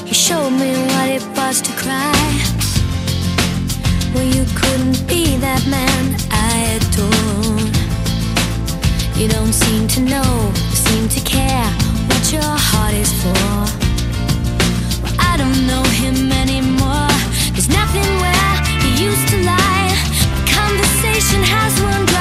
He 0.05 0.13
showed 0.13 0.49
me 0.49 0.75
what 0.91 1.07
it 1.07 1.23
was 1.37 1.61
to 1.61 1.71
cry. 1.79 2.11
Well, 4.13 4.27
you 4.27 4.43
couldn't 4.53 5.07
be 5.07 5.37
that 5.37 5.63
man 5.71 6.03
I 6.29 6.75
adore. 6.75 7.63
You 9.15 9.29
don't 9.29 9.53
seem 9.53 9.87
to 9.95 10.01
know, 10.01 10.51
seem 10.75 11.07
to 11.07 11.21
care 11.23 11.69
what 12.11 12.33
your 12.33 12.53
heart 12.67 12.95
is 12.95 13.11
for. 13.23 13.47
Well, 15.01 15.15
I 15.17 15.37
don't 15.37 15.65
know 15.65 15.83
him 16.03 16.33
anymore. 16.33 17.15
There's 17.53 17.69
nothing 17.69 18.09
where 18.19 18.53
he 18.83 19.07
used 19.07 19.29
to 19.29 19.37
lie. 19.47 19.95
My 20.35 20.43
conversation 20.51 21.41
has 21.55 21.79
run 21.79 22.12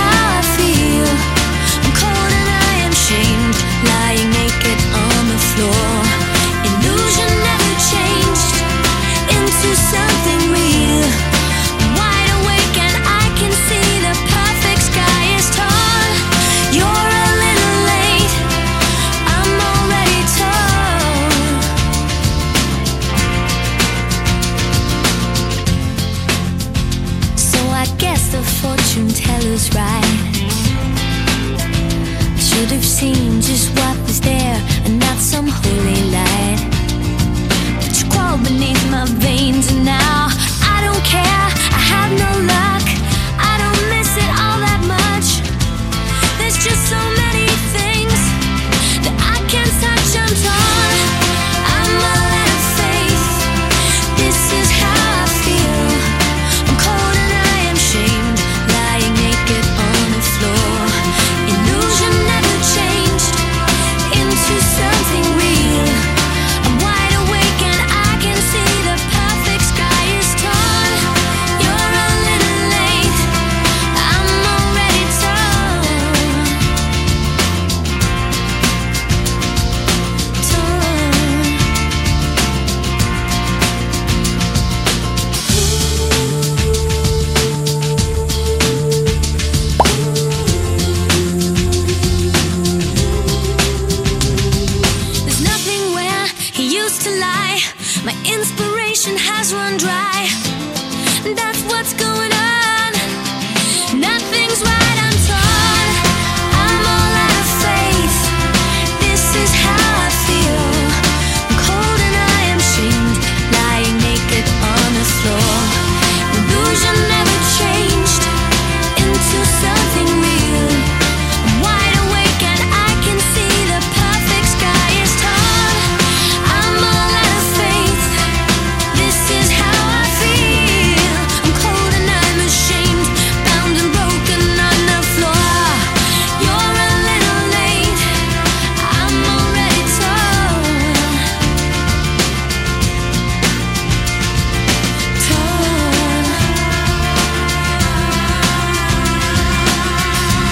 how 0.00 0.40
I 0.40 0.42
feel. 0.56 1.10
I'm 1.84 1.92
cold 2.00 2.32
and 2.38 2.48
I 2.68 2.74
am 2.86 2.94
shamed, 3.06 3.56
lying 3.88 4.30
naked 4.30 4.49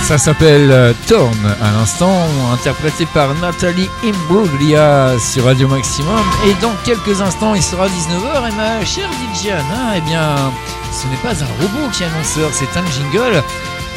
Ça 0.09 0.17
s'appelle 0.17 0.71
euh, 0.71 0.95
Torn 1.07 1.37
à 1.61 1.71
l'instant, 1.71 2.17
interprété 2.51 3.05
par 3.13 3.35
Nathalie 3.43 3.91
Imbruglia 4.03 5.19
sur 5.19 5.45
Radio 5.45 5.69
Maximum. 5.69 6.25
Et 6.47 6.55
dans 6.63 6.73
quelques 6.83 7.21
instants, 7.21 7.55
il 7.55 7.63
sera 7.63 7.89
19h. 7.89 8.49
Et 8.49 8.55
ma 8.55 8.83
chère 8.87 9.11
DJ 9.11 9.49
Anna, 9.49 9.99
eh 9.99 10.01
bien, 10.01 10.51
ce 10.93 11.07
n'est 11.09 11.17
pas 11.17 11.45
un 11.45 11.47
robot 11.61 11.91
qui 11.93 12.05
est 12.05 12.07
annonceur, 12.07 12.49
c'est 12.55 12.75
un 12.79 12.87
jingle. 12.87 13.43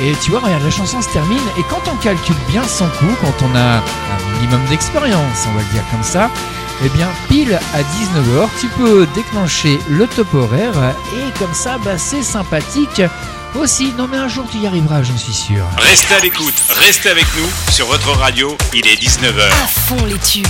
Et 0.01 0.11
tu 0.21 0.31
vois, 0.31 0.41
regarde, 0.41 0.63
la 0.63 0.69
chanson 0.69 1.01
se 1.01 1.07
termine. 1.07 1.39
Et 1.57 1.63
quand 1.69 1.89
on 1.89 1.95
calcule 1.95 2.35
bien 2.49 2.63
son 2.65 2.87
coup, 2.87 3.15
quand 3.21 3.45
on 3.45 3.55
a 3.55 3.77
un 3.77 4.33
minimum 4.33 4.65
d'expérience, 4.65 5.47
on 5.47 5.55
va 5.55 5.61
le 5.61 5.73
dire 5.73 5.83
comme 5.91 6.03
ça, 6.03 6.29
eh 6.83 6.89
bien, 6.89 7.07
pile 7.29 7.57
à 7.73 7.81
19h, 7.83 8.49
tu 8.59 8.67
peux 8.67 9.07
déclencher 9.15 9.79
le 9.87 10.05
top 10.07 10.33
horaire. 10.33 10.73
Et 11.15 11.39
comme 11.39 11.53
ça, 11.53 11.77
bah, 11.77 11.97
c'est 11.97 12.21
sympathique. 12.21 13.01
Aussi, 13.55 13.91
non 13.97 14.07
mais 14.07 14.17
un 14.17 14.27
jour 14.27 14.45
tu 14.49 14.57
y 14.59 14.67
arriveras, 14.67 15.03
j'en 15.03 15.17
suis 15.17 15.33
sûr. 15.33 15.65
Restez 15.77 16.15
à 16.15 16.19
l'écoute, 16.19 16.55
restez 16.69 17.09
avec 17.09 17.25
nous 17.35 17.49
sur 17.71 17.85
votre 17.87 18.11
radio, 18.17 18.57
il 18.73 18.87
est 18.87 18.95
19h. 18.95 19.47
À 19.63 19.67
fond 19.67 20.05
les 20.05 20.17
tubes. 20.19 20.47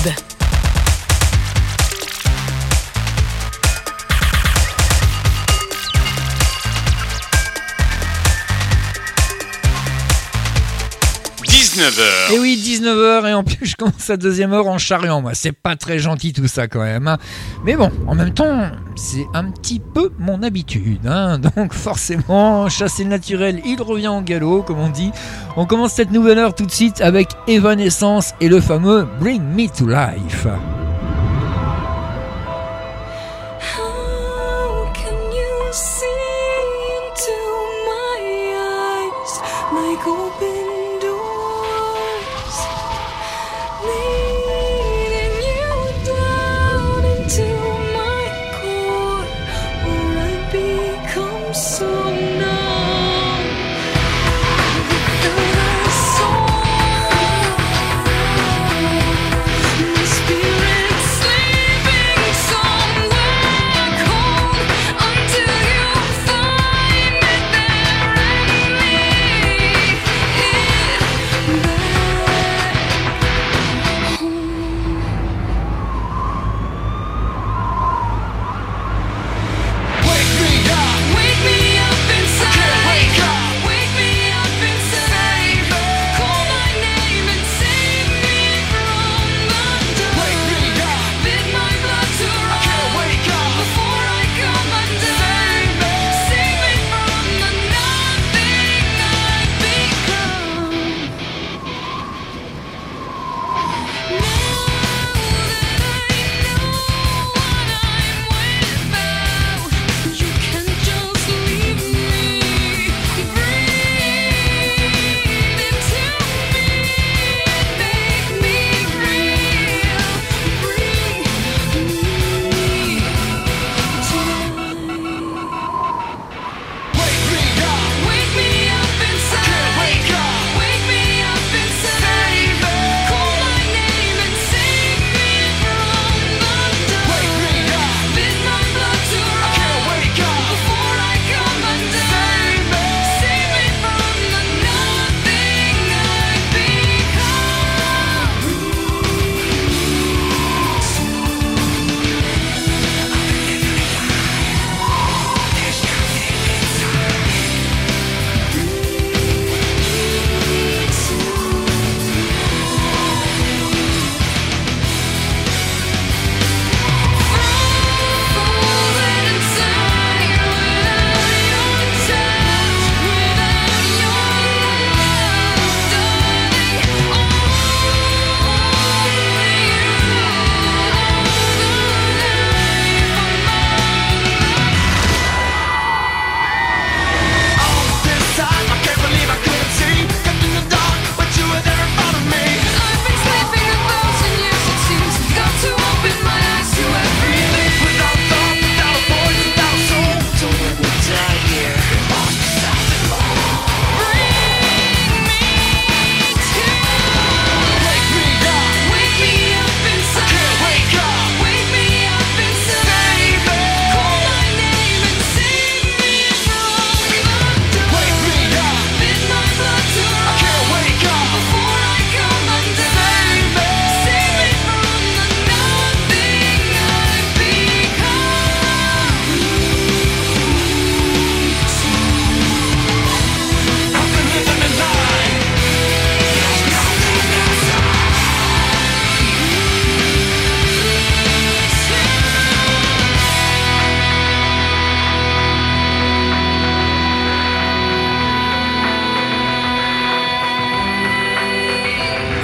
H 11.80 12.34
Et 12.34 12.40
oui, 12.40 12.62
19h 12.64 13.28
et 13.30 13.34
en 13.34 13.44
plus 13.44 13.66
je 13.66 13.76
commence 13.76 14.08
la 14.08 14.18
deuxième 14.18 14.54
heure 14.54 14.68
en 14.68 14.78
charriant 14.78 15.22
moi. 15.22 15.32
C'est 15.34 15.52
pas 15.52 15.76
très 15.76 16.00
gentil 16.00 16.34
tout 16.34 16.48
ça 16.48 16.68
quand 16.68 16.82
même. 16.84 17.08
hein. 17.08 17.18
Mais 17.66 17.76
bon, 17.76 17.92
en 18.08 18.16
même 18.16 18.34
temps, 18.34 18.70
c'est 18.96 19.26
un 19.34 19.46
petit 19.52 19.80
peu 19.80 20.12
mon 20.20 20.44
habitude. 20.44 21.06
hein. 21.08 21.40
Donc 21.56 21.74
forcément, 21.74 22.68
chasser 22.70 23.04
le 23.04 23.10
naturel, 23.10 23.62
il 23.66 23.82
revient 23.82 24.08
en 24.10 24.22
galop 24.22 24.64
comme 24.64 24.80
on 24.80 24.90
dit. 24.90 25.12
On 25.58 25.66
commence 25.66 25.94
cette 25.94 26.12
nouvelle 26.12 26.38
heure 26.40 26.56
tout 26.56 26.66
de 26.66 26.72
suite 26.72 27.02
avec 27.02 27.30
Evanescence 27.48 28.34
et 28.42 28.48
le 28.50 28.60
fameux 28.62 29.08
Bring 29.20 29.42
Me 29.42 29.68
to 29.68 29.88
Life. 29.88 30.48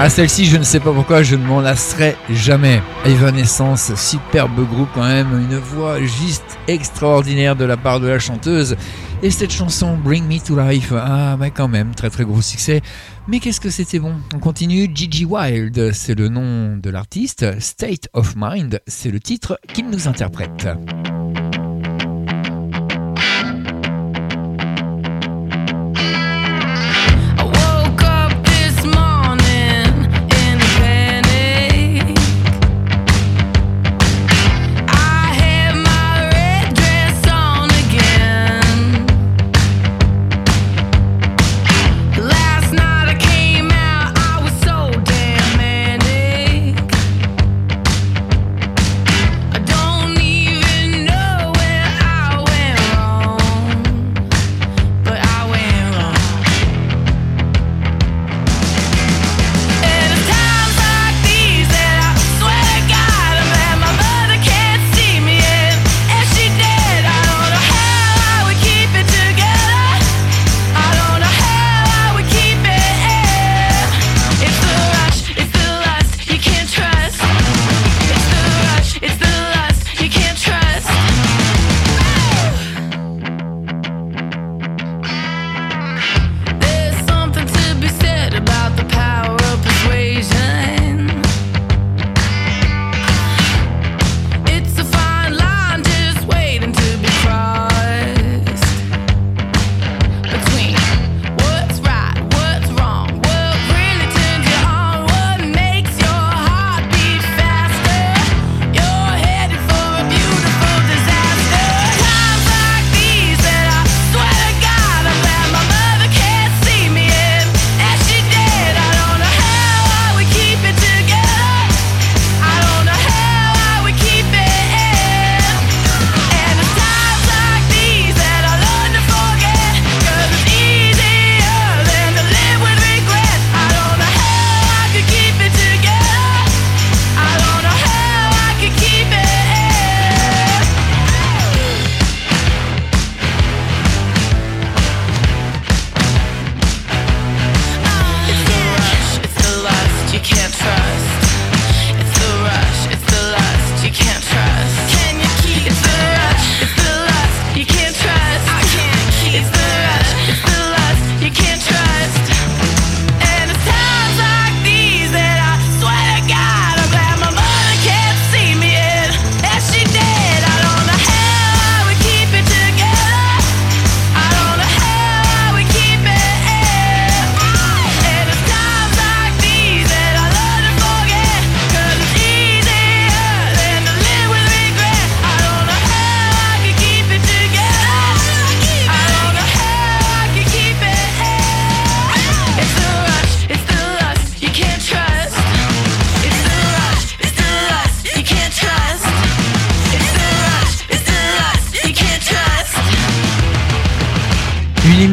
Ah, 0.07 0.09
celle-ci, 0.09 0.45
je 0.45 0.55
ne 0.55 0.63
sais 0.63 0.79
pas 0.79 0.93
pourquoi, 0.93 1.21
je 1.21 1.35
ne 1.35 1.45
m'en 1.45 1.59
lasserai 1.59 2.15
jamais. 2.29 2.81
Evanescence, 3.03 3.93
superbe 3.95 4.65
groupe 4.65 4.87
quand 4.93 5.05
même, 5.05 5.27
une 5.37 5.57
voix 5.57 6.01
juste 6.01 6.57
extraordinaire 6.69 7.57
de 7.57 7.65
la 7.65 7.75
part 7.75 7.99
de 7.99 8.07
la 8.07 8.17
chanteuse. 8.17 8.77
Et 9.21 9.31
cette 9.31 9.51
chanson, 9.51 9.97
Bring 9.97 10.25
Me 10.25 10.39
to 10.39 10.57
Life, 10.57 10.93
ah, 10.95 11.35
bah 11.37 11.49
quand 11.49 11.67
même, 11.67 11.93
très 11.93 12.09
très 12.09 12.23
gros 12.23 12.41
succès. 12.41 12.81
Mais 13.27 13.41
qu'est-ce 13.41 13.59
que 13.59 13.69
c'était 13.69 13.99
bon? 13.99 14.13
On 14.33 14.39
continue, 14.39 14.89
Gigi 14.95 15.25
Wild, 15.25 15.91
c'est 15.91 16.15
le 16.15 16.29
nom 16.29 16.77
de 16.77 16.89
l'artiste, 16.89 17.59
State 17.59 18.07
of 18.13 18.33
Mind, 18.37 18.79
c'est 18.87 19.11
le 19.11 19.19
titre 19.19 19.59
qu'il 19.73 19.89
nous 19.89 20.07
interprète. 20.07 20.69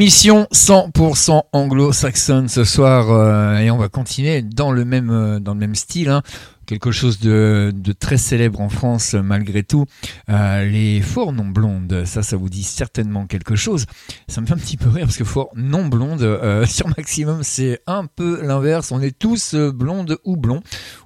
Émission 0.05 0.47
100% 0.53 1.45
anglo-saxonne 1.55 2.47
ce 2.49 2.63
soir 2.63 3.11
euh, 3.11 3.57
et 3.57 3.71
on 3.71 3.79
va 3.79 3.89
continuer 3.89 4.43
dans 4.43 4.71
le 4.71 4.85
même, 4.85 5.09
euh, 5.09 5.41
dans 5.41 5.55
le 5.55 5.61
même 5.61 5.75
style. 5.75 6.11
Hein. 6.11 6.23
Quelque 6.67 6.93
chose 6.93 7.21
de, 7.21 7.73
très 7.99 8.19
célèbre 8.19 8.61
en 8.61 8.69
France 8.69 9.15
malgré 9.15 9.63
tout, 9.63 9.87
euh, 10.29 10.67
les 10.67 11.01
fours 11.01 11.33
non 11.33 11.47
blondes, 11.47 12.05
ça 12.05 12.23
ça 12.23 12.37
vous 12.37 12.51
dit 12.51 12.65
certainement 12.65 13.25
quelque 13.25 13.57
chose. 13.57 13.87
Ça 14.29 14.43
me 14.43 14.47
fait 14.47 14.53
un 14.53 14.59
petit 14.59 14.77
peu 14.77 14.91
rire 14.91 15.07
parce 15.07 15.17
que 15.17 15.25
fours 15.25 15.51
non 15.57 15.87
blondes, 15.87 16.39
sur 16.67 16.87
maximum 16.89 17.43
c'est 17.43 17.81
un 17.87 18.05
peu 18.05 18.43
l'inverse, 18.43 18.93
on 18.93 19.01
est 19.01 19.19
tous 19.19 19.55
blondes 19.55 20.19
ou 20.25 20.37
blonds 20.37 20.63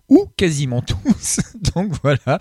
ou 0.08 0.26
quasiment 0.36 0.82
tous. 0.82 1.38
Donc 1.76 1.92
voilà. 2.02 2.40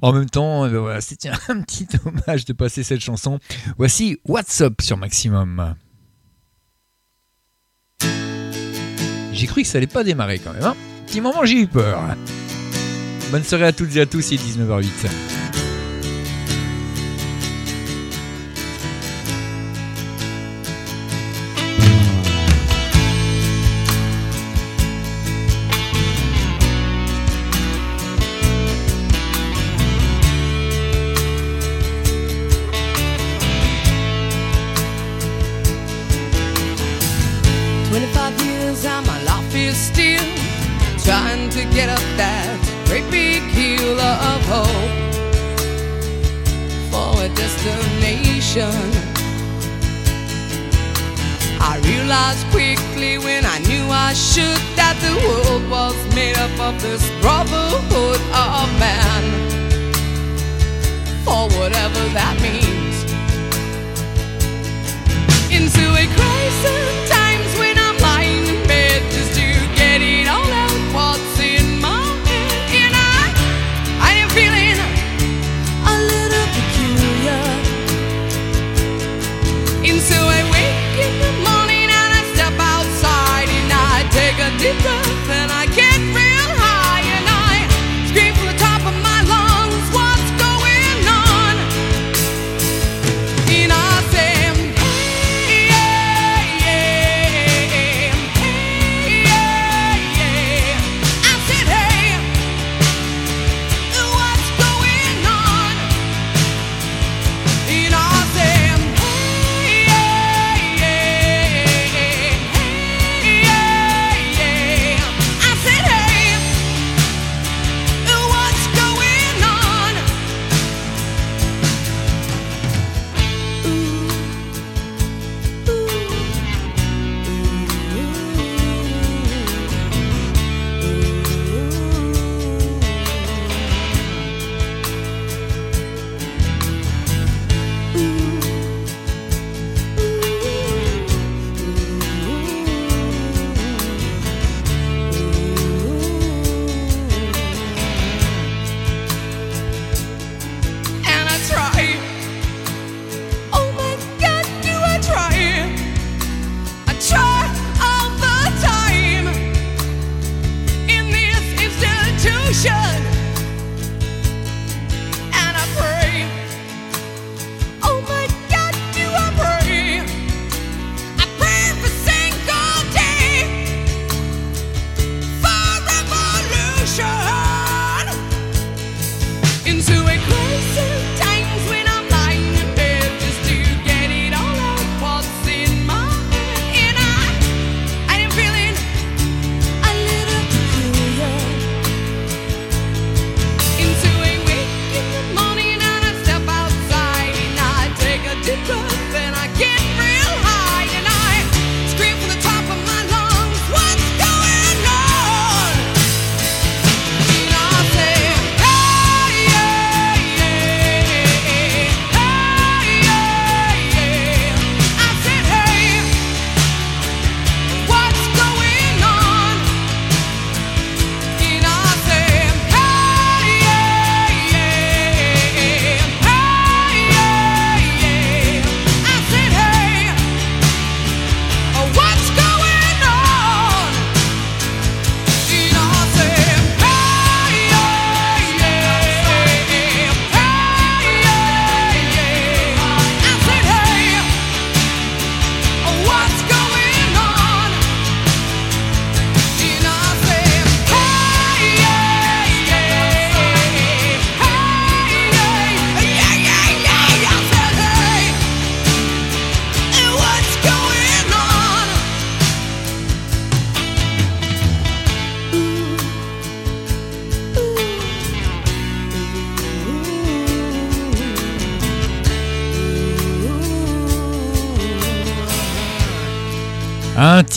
En 0.00 0.14
même 0.14 0.30
temps, 0.30 0.66
voilà, 0.68 1.02
c'était 1.02 1.32
un 1.48 1.60
petit 1.60 1.86
hommage 2.06 2.46
de 2.46 2.54
passer 2.54 2.82
cette 2.82 3.00
chanson. 3.00 3.38
Voici 3.76 4.16
What's 4.26 4.62
Up 4.62 4.80
sur 4.80 4.96
Maximum. 4.96 5.74
J'ai 9.38 9.46
cru 9.46 9.62
que 9.62 9.68
ça 9.68 9.78
allait 9.78 9.86
pas 9.86 10.02
démarrer 10.02 10.40
quand 10.40 10.52
même. 10.52 10.64
Hein. 10.64 10.74
Petit 11.06 11.20
moment, 11.20 11.44
j'ai 11.44 11.60
eu 11.60 11.68
peur. 11.68 12.02
Bonne 13.30 13.44
soirée 13.44 13.66
à 13.66 13.72
toutes 13.72 13.94
et 13.94 14.00
à 14.00 14.06
tous, 14.06 14.32
il 14.32 14.40
est 14.40 14.44
19h08. 14.44 15.37
of 56.68 56.82
this 56.82 57.10
brother. 57.22 57.67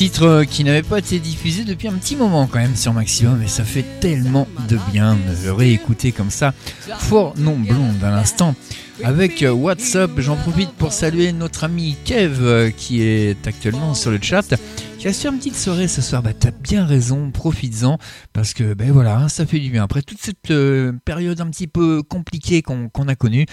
Titre 0.01 0.45
qui 0.49 0.63
n'avait 0.63 0.81
pas 0.81 0.97
été 0.97 1.19
diffusé 1.19 1.63
depuis 1.63 1.87
un 1.87 1.93
petit 1.93 2.15
moment 2.15 2.47
quand 2.47 2.57
même 2.57 2.75
sur 2.75 2.91
Maximum 2.91 3.43
et 3.43 3.47
ça 3.47 3.63
fait 3.63 3.85
tellement 3.99 4.47
de 4.67 4.79
bien 4.91 5.13
de 5.13 5.45
le 5.45 5.53
réécouter 5.53 6.11
comme 6.11 6.31
ça. 6.31 6.55
Fort 6.97 7.35
non 7.37 7.59
blonde 7.59 8.03
à 8.03 8.09
l'instant. 8.09 8.55
Avec 9.03 9.45
WhatsApp, 9.47 10.09
j'en 10.17 10.37
profite 10.37 10.71
pour 10.71 10.91
saluer 10.91 11.31
notre 11.33 11.65
ami 11.65 11.97
Kev 12.03 12.39
euh, 12.41 12.71
qui 12.71 13.03
est 13.03 13.45
actuellement 13.45 13.93
sur 13.93 14.09
le 14.09 14.17
chat. 14.19 14.55
Qui 14.97 15.07
a 15.07 15.13
su 15.13 15.27
une 15.27 15.37
petite 15.37 15.55
soirée 15.55 15.87
ce 15.87 16.01
soir, 16.01 16.23
bah 16.23 16.33
t'as 16.33 16.49
bien 16.49 16.83
raison, 16.83 17.29
profites-en, 17.29 17.99
parce 18.33 18.55
que 18.55 18.73
ben 18.73 18.91
voilà, 18.91 19.29
ça 19.29 19.45
fait 19.45 19.59
du 19.59 19.69
bien. 19.69 19.83
Après 19.83 20.01
toute 20.01 20.19
cette 20.19 20.49
euh, 20.49 20.93
période 21.05 21.39
un 21.41 21.47
petit 21.51 21.67
peu 21.67 22.01
compliquée 22.01 22.63
qu'on 22.63 23.07
a 23.07 23.13
connue, 23.13 23.45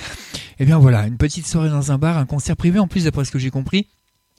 et 0.59 0.65
bien 0.65 0.79
voilà, 0.79 1.07
une 1.07 1.19
petite 1.19 1.47
soirée 1.47 1.69
dans 1.69 1.93
un 1.93 1.99
bar, 1.99 2.17
un 2.17 2.25
concert 2.25 2.57
privé 2.57 2.79
en 2.79 2.87
plus 2.87 3.05
d'après 3.05 3.27
ce 3.27 3.31
que 3.31 3.39
j'ai 3.39 3.51
compris. 3.51 3.87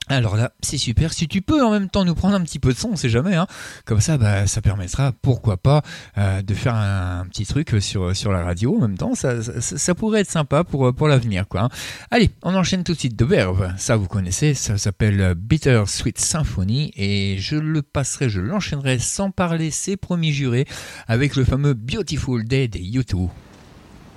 Alors 0.09 0.35
là, 0.35 0.51
c'est 0.61 0.79
super. 0.79 1.13
Si 1.13 1.27
tu 1.27 1.41
peux 1.41 1.63
en 1.63 1.71
même 1.71 1.87
temps 1.87 2.03
nous 2.03 2.15
prendre 2.15 2.35
un 2.35 2.41
petit 2.41 2.57
peu 2.57 2.73
de 2.73 2.77
son, 2.77 2.89
on 2.89 2.95
sait 2.95 3.09
jamais. 3.09 3.35
Hein. 3.35 3.45
Comme 3.85 4.01
ça, 4.01 4.17
bah, 4.17 4.47
ça 4.47 4.59
permettra, 4.59 5.11
pourquoi 5.21 5.57
pas, 5.57 5.83
euh, 6.17 6.41
de 6.41 6.53
faire 6.55 6.73
un, 6.73 7.25
petit 7.29 7.45
truc 7.45 7.75
sur, 7.79 8.31
la 8.31 8.43
radio 8.43 8.75
en 8.75 8.81
même 8.81 8.97
temps. 8.97 9.13
Ça, 9.13 9.95
pourrait 9.95 10.21
être 10.21 10.31
sympa 10.31 10.63
pour, 10.63 10.93
pour 10.95 11.07
l'avenir. 11.07 11.47
quoi. 11.47 11.61
hein. 11.61 11.69
Allez, 12.09 12.31
on 12.41 12.55
enchaîne 12.55 12.83
tout 12.83 12.93
de 12.93 12.99
suite 12.99 13.15
de 13.15 13.25
Verve. 13.25 13.71
Ça, 13.77 13.95
vous 13.95 14.07
connaissez. 14.07 14.55
Ça 14.55 14.77
s'appelle 14.77 15.35
Bitter 15.35 15.83
Sweet 15.85 16.19
Symphony. 16.19 16.91
Et 16.95 17.37
je 17.37 17.55
le 17.55 17.83
passerai, 17.83 18.29
je 18.29 18.41
l'enchaînerai 18.41 18.97
sans 18.97 19.29
parler, 19.29 19.69
c'est 19.69 19.95
promis 19.95 20.33
juré, 20.33 20.65
avec 21.07 21.35
le 21.35 21.43
fameux 21.43 21.75
Beautiful 21.75 22.43
Day 22.45 22.67
des 22.67 22.79
YouTube. 22.79 23.29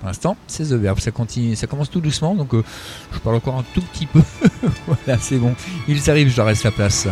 Pour 0.03 0.09
l'instant, 0.09 0.35
c'est 0.47 0.65
The 0.65 0.73
Verb. 0.73 0.99
Ça, 0.99 1.11
continue, 1.11 1.55
ça 1.55 1.65
commence 1.65 1.89
tout 1.89 2.01
doucement, 2.01 2.35
donc 2.35 2.53
euh, 2.53 2.61
je 3.13 3.19
parle 3.19 3.37
encore 3.37 3.55
un 3.55 3.63
tout 3.73 3.79
petit 3.79 4.05
peu. 4.05 4.19
voilà, 4.85 5.17
c'est 5.17 5.37
bon. 5.37 5.55
Ils 5.87 6.09
arrivent, 6.09 6.27
je 6.27 6.35
leur 6.35 6.47
laisse 6.47 6.65
la 6.65 6.71
place. 6.71 7.07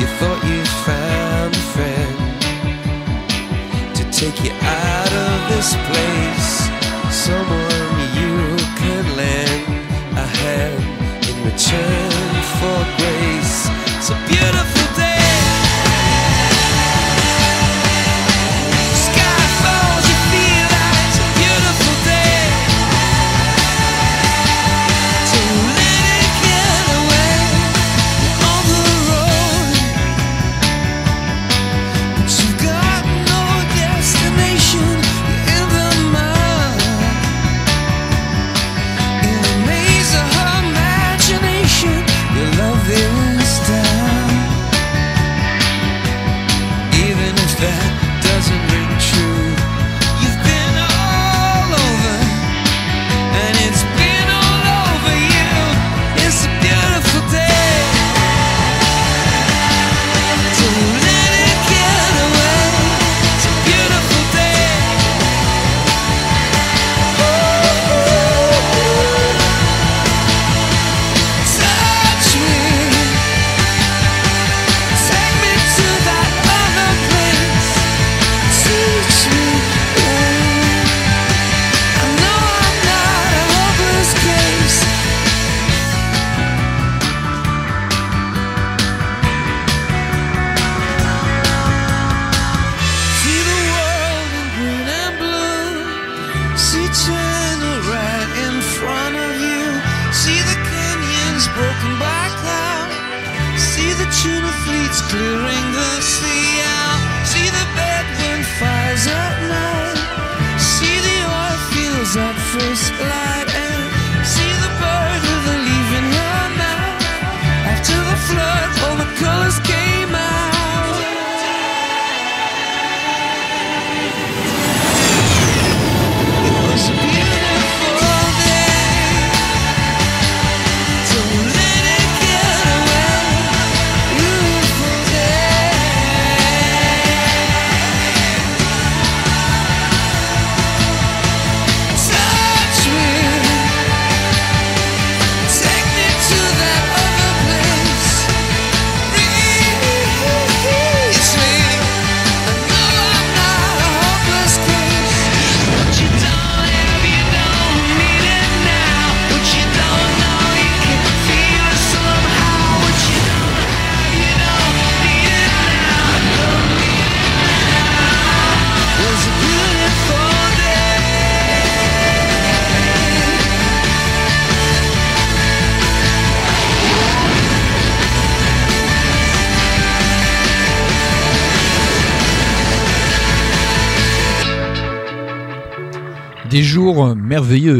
You 0.00 0.06
thought 0.06 0.42
you 0.44 0.64
found 0.88 1.54
a 1.54 1.64
friend 1.74 2.16
to 3.94 4.02
take 4.10 4.42
you 4.42 4.50
out 4.50 5.12
of 5.12 5.48
this 5.50 5.74
place. 5.88 6.59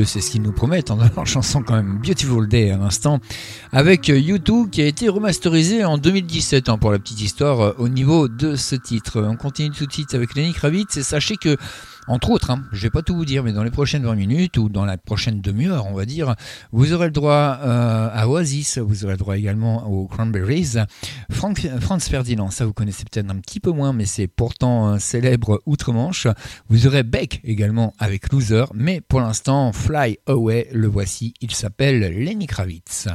c'est 0.05 0.21
ce 0.21 0.31
qu'ils 0.31 0.43
nous 0.43 0.53
promettent 0.53 0.91
hein, 0.91 0.99
en 1.01 1.17
leur 1.17 1.27
chanson 1.27 1.63
quand 1.63 1.75
même 1.75 1.99
Beautiful 2.03 2.49
Day 2.49 2.71
à 2.71 2.77
l'instant, 2.77 3.21
avec 3.73 4.09
euh, 4.09 4.19
U2 4.19 4.71
qui 4.71 4.81
a 4.81 4.87
été 4.87 5.09
remasterisé 5.09 5.85
en 5.85 5.99
2017 5.99 6.69
hein, 6.69 6.79
pour 6.79 6.91
la 6.93 6.99
petite 6.99 7.21
histoire 7.21 7.61
euh, 7.61 7.73
au 7.79 7.89
niveau 7.89 8.29
de 8.29 8.57
ce 8.57 8.75
titre. 8.75 9.21
On 9.21 9.37
continue 9.37 9.71
tout 9.71 9.87
de 9.87 9.93
suite 9.93 10.15
avec 10.15 10.35
Lenny 10.35 10.53
Kravitz 10.53 10.97
et 10.97 11.03
sachez 11.03 11.37
que 11.37 11.57
entre 12.11 12.31
autres, 12.31 12.51
hein, 12.51 12.65
je 12.73 12.79
ne 12.79 12.83
vais 12.83 12.91
pas 12.91 13.03
tout 13.03 13.15
vous 13.15 13.25
dire, 13.25 13.45
mais 13.45 13.53
dans 13.53 13.63
les 13.63 13.71
prochaines 13.71 14.03
20 14.03 14.17
minutes 14.17 14.59
ou 14.59 14.69
dans 14.69 14.85
la 14.85 14.99
prochaine 14.99 15.41
demi-heure, 15.41 15.87
on 15.87 15.95
va 15.95 16.07
dire, 16.07 16.35
vous 16.73 16.93
aurez 16.93 17.07
le 17.07 17.13
droit 17.13 17.59
euh, 17.63 18.09
à 18.13 18.29
Oasis, 18.29 18.79
vous 18.79 19.05
aurez 19.05 19.15
le 19.15 19.19
droit 19.19 19.37
également 19.39 19.87
aux 19.87 20.09
Cranberries. 20.09 20.75
Franz 21.31 22.09
Ferdinand, 22.11 22.51
ça 22.51 22.67
vous 22.67 22.73
connaissez 22.73 23.05
peut-être 23.05 23.31
un 23.31 23.37
petit 23.37 23.61
peu 23.61 23.71
moins, 23.71 23.93
mais 23.93 24.07
c'est 24.07 24.27
pourtant 24.27 24.99
célèbre 24.99 25.63
outre-Manche. 25.67 26.27
Vous 26.69 26.89
aurez 26.89 27.05
Beck 27.05 27.41
également 27.45 27.93
avec 28.01 28.33
Loser, 28.33 28.65
mais 28.75 29.01
pour 29.01 29.21
l'instant, 29.21 29.73
Fly 29.73 30.19
Away, 30.27 30.67
le 30.73 30.89
voici, 30.89 31.35
il 31.41 31.53
s'appelle 31.53 32.01
Lenny 32.01 32.49
Kravitz. 32.49 33.07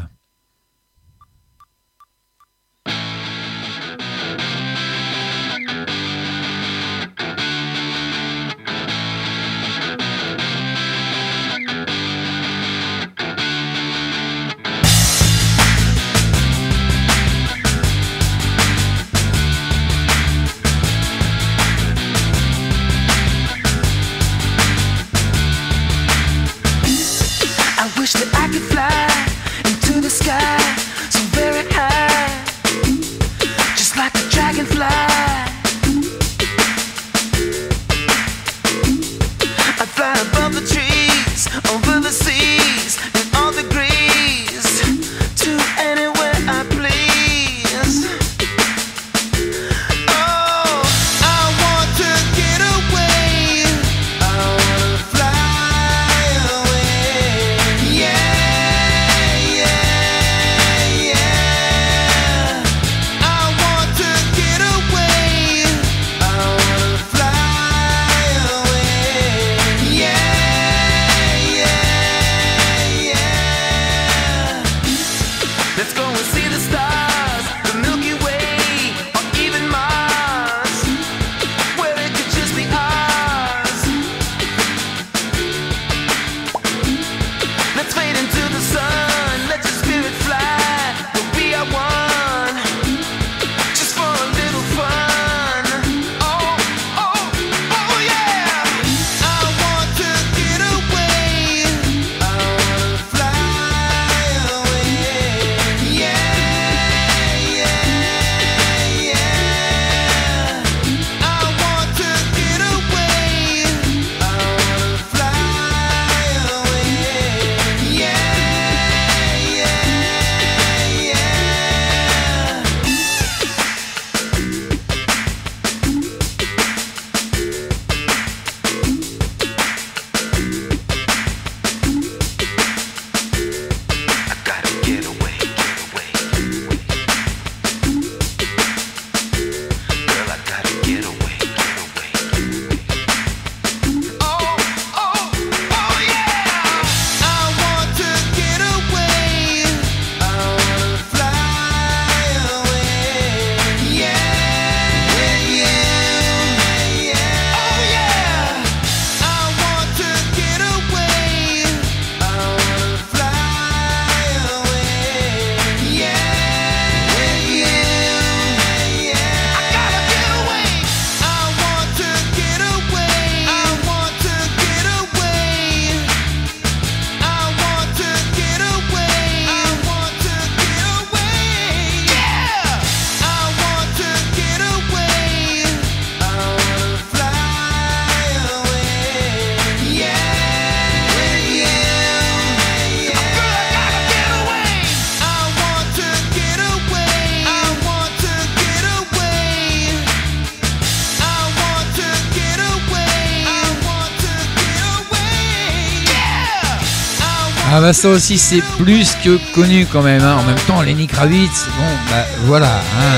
Ça 207.95 208.09
aussi 208.09 208.37
c'est 208.37 208.61
plus 208.77 209.15
que 209.23 209.37
connu 209.53 209.85
quand 209.91 210.01
même. 210.01 210.21
hein. 210.21 210.37
En 210.39 210.43
même 210.43 210.59
temps, 210.67 210.81
Lenny 210.81 211.07
Kravitz, 211.07 211.65
bon 211.77 212.11
bah 212.11 212.25
voilà. 212.43 212.67
hein. 212.99 213.15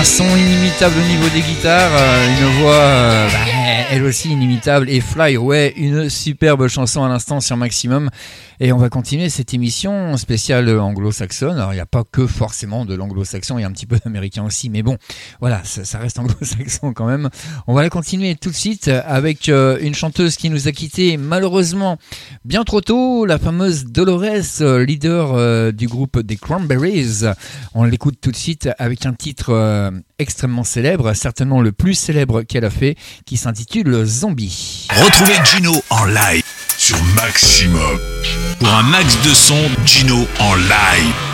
Un 0.00 0.04
son 0.04 0.24
inimitable 0.36 0.94
au 0.98 1.08
niveau 1.08 1.28
des 1.34 1.40
guitares, 1.42 1.90
euh, 1.92 2.28
une 2.28 2.60
voix 2.62 2.72
euh, 2.74 3.28
bah, 3.28 3.38
elle 3.90 4.04
aussi 4.04 4.30
inimitable 4.30 4.88
et 4.88 5.00
Fly 5.00 5.36
Away, 5.36 5.74
une 5.76 6.08
superbe 6.08 6.68
chanson 6.68 7.04
à 7.04 7.08
l'instant 7.08 7.40
sur 7.40 7.56
Maximum. 7.56 8.08
Et 8.62 8.74
on 8.74 8.76
va 8.76 8.90
continuer 8.90 9.30
cette 9.30 9.54
émission 9.54 10.18
spéciale 10.18 10.78
anglo-saxonne. 10.78 11.56
Alors 11.56 11.72
il 11.72 11.76
n'y 11.76 11.80
a 11.80 11.86
pas 11.86 12.04
que 12.04 12.26
forcément 12.26 12.84
de 12.84 12.94
l'anglo-saxon, 12.94 13.56
il 13.56 13.62
y 13.62 13.64
a 13.64 13.66
un 13.66 13.72
petit 13.72 13.86
peu 13.86 13.98
d'américain 14.04 14.44
aussi, 14.44 14.68
mais 14.68 14.82
bon, 14.82 14.98
voilà, 15.40 15.62
ça, 15.64 15.98
reste 15.98 16.18
anglo-saxon 16.18 16.92
quand 16.92 17.06
même. 17.06 17.30
On 17.66 17.72
va 17.72 17.80
la 17.80 17.88
continuer 17.88 18.34
tout 18.34 18.50
de 18.50 18.54
suite 18.54 18.88
avec 18.88 19.48
euh, 19.48 19.78
une 19.80 19.94
chanteuse 19.94 20.36
qui 20.36 20.50
nous 20.50 20.68
a 20.68 20.72
quitté 20.72 21.16
malheureusement 21.16 21.96
bien 22.44 22.62
trop 22.64 22.82
tôt, 22.82 23.24
la 23.24 23.38
fameuse 23.38 23.86
Dolores, 23.86 24.60
euh, 24.60 24.84
leader 24.84 25.32
euh, 25.32 25.72
du 25.72 25.88
groupe 25.88 26.18
des 26.18 26.36
Cranberries. 26.36 27.22
On 27.72 27.84
l'écoute 27.84 28.18
tout 28.20 28.30
de 28.30 28.36
suite 28.36 28.68
avec 28.78 29.06
un 29.06 29.14
titre 29.14 29.90
extrêmement 30.18 30.64
célèbre, 30.64 31.14
certainement 31.14 31.62
le 31.62 31.72
plus 31.72 31.94
célèbre 31.94 32.42
qu'elle 32.42 32.66
a 32.66 32.70
fait, 32.70 32.96
qui 33.24 33.38
s'intitule 33.38 34.04
Zombie. 34.04 34.86
Retrouvez 34.90 35.38
Gino 35.46 35.72
en 35.88 36.04
live 36.04 36.49
Maximum. 37.14 37.98
Pour 38.58 38.68
un 38.74 38.82
max 38.82 39.18
de 39.22 39.34
son, 39.34 39.70
Gino 39.84 40.26
en 40.38 40.54
live. 40.54 41.29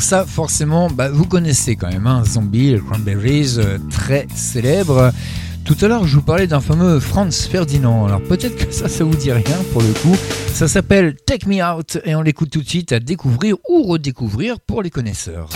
Ça, 0.00 0.24
forcément, 0.24 0.88
bah, 0.88 1.10
vous 1.10 1.26
connaissez 1.26 1.76
quand 1.76 1.88
même, 1.88 2.06
hein, 2.06 2.22
Zombie, 2.26 2.74
Cranberries, 2.88 3.56
euh, 3.58 3.78
très 3.90 4.26
célèbre. 4.34 5.12
Tout 5.64 5.76
à 5.82 5.88
l'heure, 5.88 6.06
je 6.06 6.16
vous 6.16 6.22
parlais 6.22 6.46
d'un 6.46 6.60
fameux 6.60 6.98
Franz 6.98 7.46
Ferdinand. 7.48 8.06
Alors 8.06 8.22
peut-être 8.22 8.56
que 8.56 8.72
ça, 8.72 8.88
ça 8.88 9.04
vous 9.04 9.14
dit 9.14 9.30
rien 9.30 9.58
pour 9.72 9.82
le 9.82 9.92
coup. 9.92 10.16
Ça 10.52 10.68
s'appelle 10.68 11.14
Take 11.26 11.46
Me 11.46 11.62
Out 11.62 11.98
et 12.04 12.14
on 12.16 12.22
l'écoute 12.22 12.50
tout 12.50 12.62
de 12.62 12.68
suite 12.68 12.92
à 12.92 12.98
découvrir 12.98 13.56
ou 13.68 13.82
redécouvrir 13.84 14.58
pour 14.58 14.82
les 14.82 14.90
connaisseurs. 14.90 15.48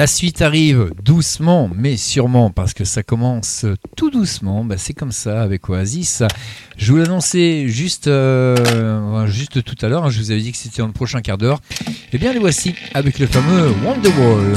La 0.00 0.06
suite 0.06 0.40
arrive 0.40 0.94
doucement, 1.04 1.70
mais 1.76 1.98
sûrement, 1.98 2.48
parce 2.48 2.72
que 2.72 2.86
ça 2.86 3.02
commence 3.02 3.66
tout 3.98 4.08
doucement. 4.08 4.64
Bah, 4.64 4.76
c'est 4.78 4.94
comme 4.94 5.12
ça 5.12 5.42
avec 5.42 5.68
Oasis. 5.68 6.22
Je 6.78 6.90
vous 6.90 6.96
l'annonçais 6.96 7.68
juste, 7.68 8.06
euh, 8.06 9.26
juste 9.26 9.62
tout 9.62 9.76
à 9.82 9.88
l'heure. 9.90 10.06
Hein, 10.06 10.08
je 10.08 10.18
vous 10.18 10.30
avais 10.30 10.40
dit 10.40 10.52
que 10.52 10.56
c'était 10.56 10.80
dans 10.80 10.86
le 10.86 10.94
prochain 10.94 11.20
quart 11.20 11.36
d'heure. 11.36 11.60
Eh 12.14 12.16
bien, 12.16 12.32
les 12.32 12.38
voici 12.38 12.74
avec 12.94 13.18
le 13.18 13.26
fameux 13.26 13.74
Wonderwall. 13.84 14.56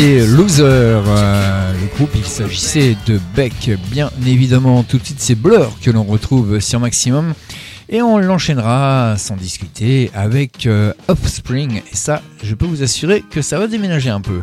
Loser, 0.00 0.62
euh, 0.64 1.72
le 1.74 1.86
groupe. 1.94 2.10
Il 2.14 2.24
s'agissait 2.24 2.96
de 3.06 3.20
Beck, 3.36 3.70
bien 3.90 4.10
évidemment. 4.26 4.82
Tout 4.82 4.96
de 4.96 5.04
suite, 5.04 5.20
c'est 5.20 5.34
Blur 5.34 5.70
que 5.82 5.90
l'on 5.90 6.04
retrouve 6.04 6.58
sur 6.60 6.80
Maximum. 6.80 7.34
Et 7.90 8.00
on 8.00 8.16
l'enchaînera 8.16 9.16
sans 9.18 9.36
discuter 9.36 10.10
avec 10.14 10.66
euh, 10.66 10.94
Offspring. 11.08 11.82
Et 11.92 11.96
ça, 11.96 12.22
je 12.42 12.54
peux 12.54 12.64
vous 12.64 12.82
assurer 12.82 13.22
que 13.30 13.42
ça 13.42 13.58
va 13.58 13.66
déménager 13.66 14.08
un 14.08 14.22
peu. 14.22 14.40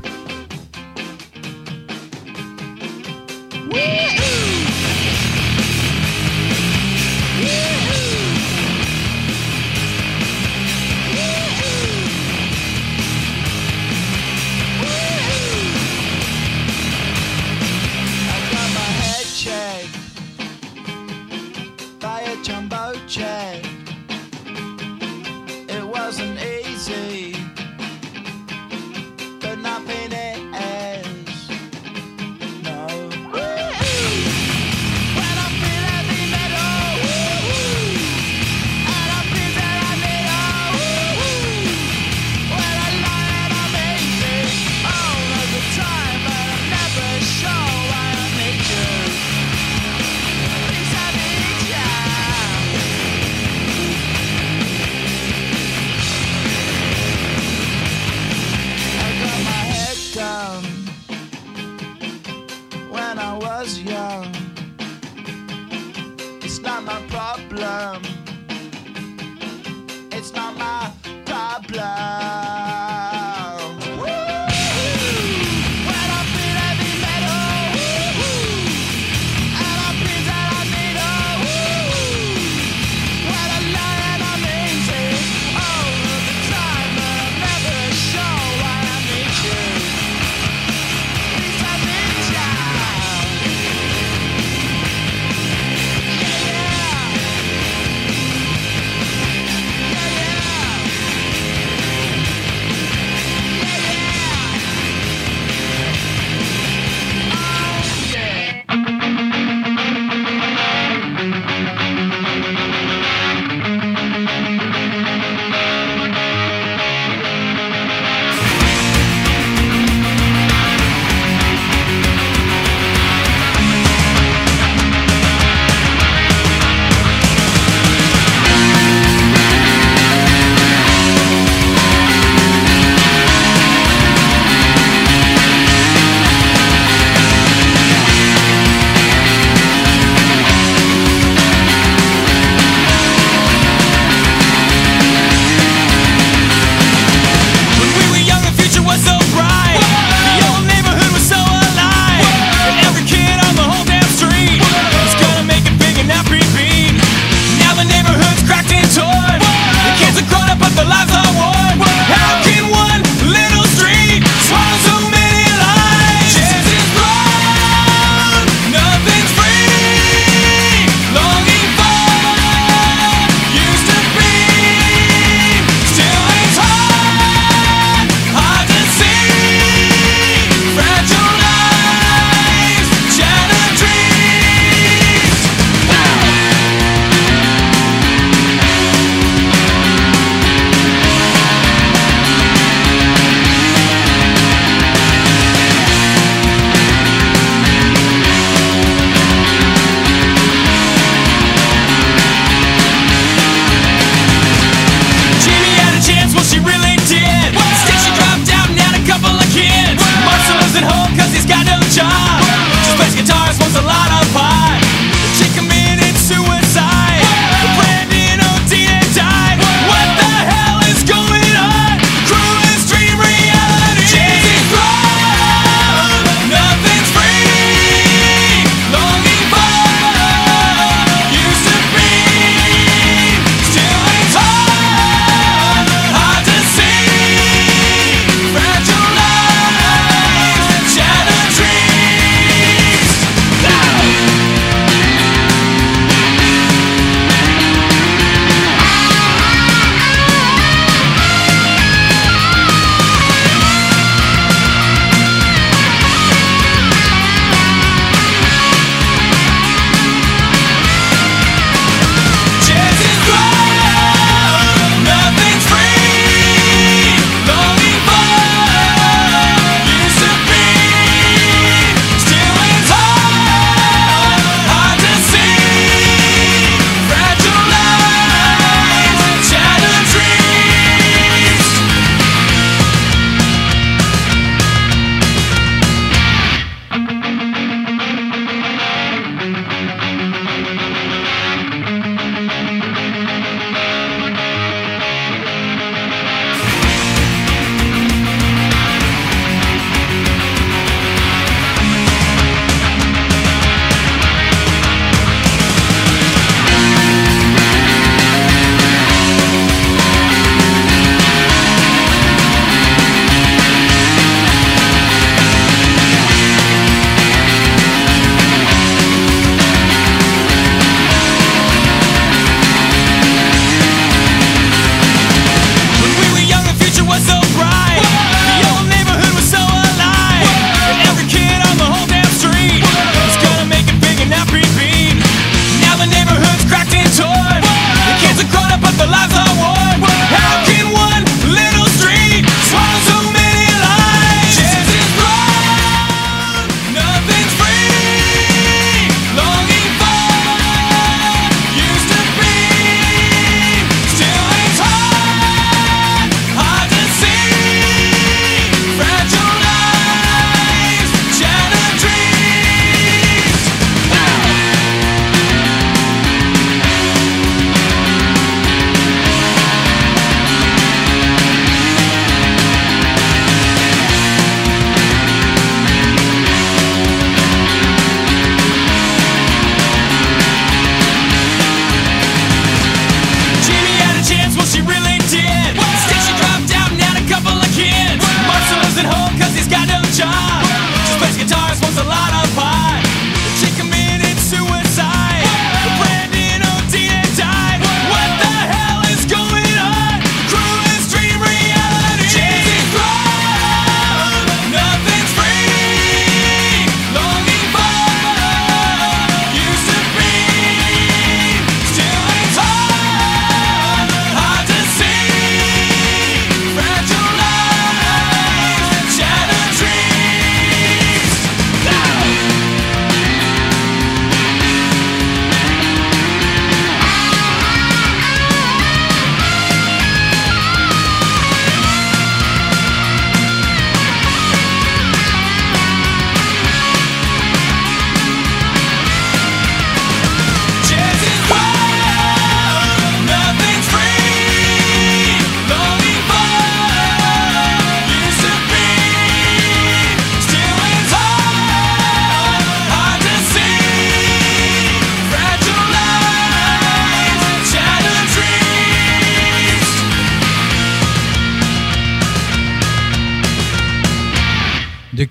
plan. 67.57 68.16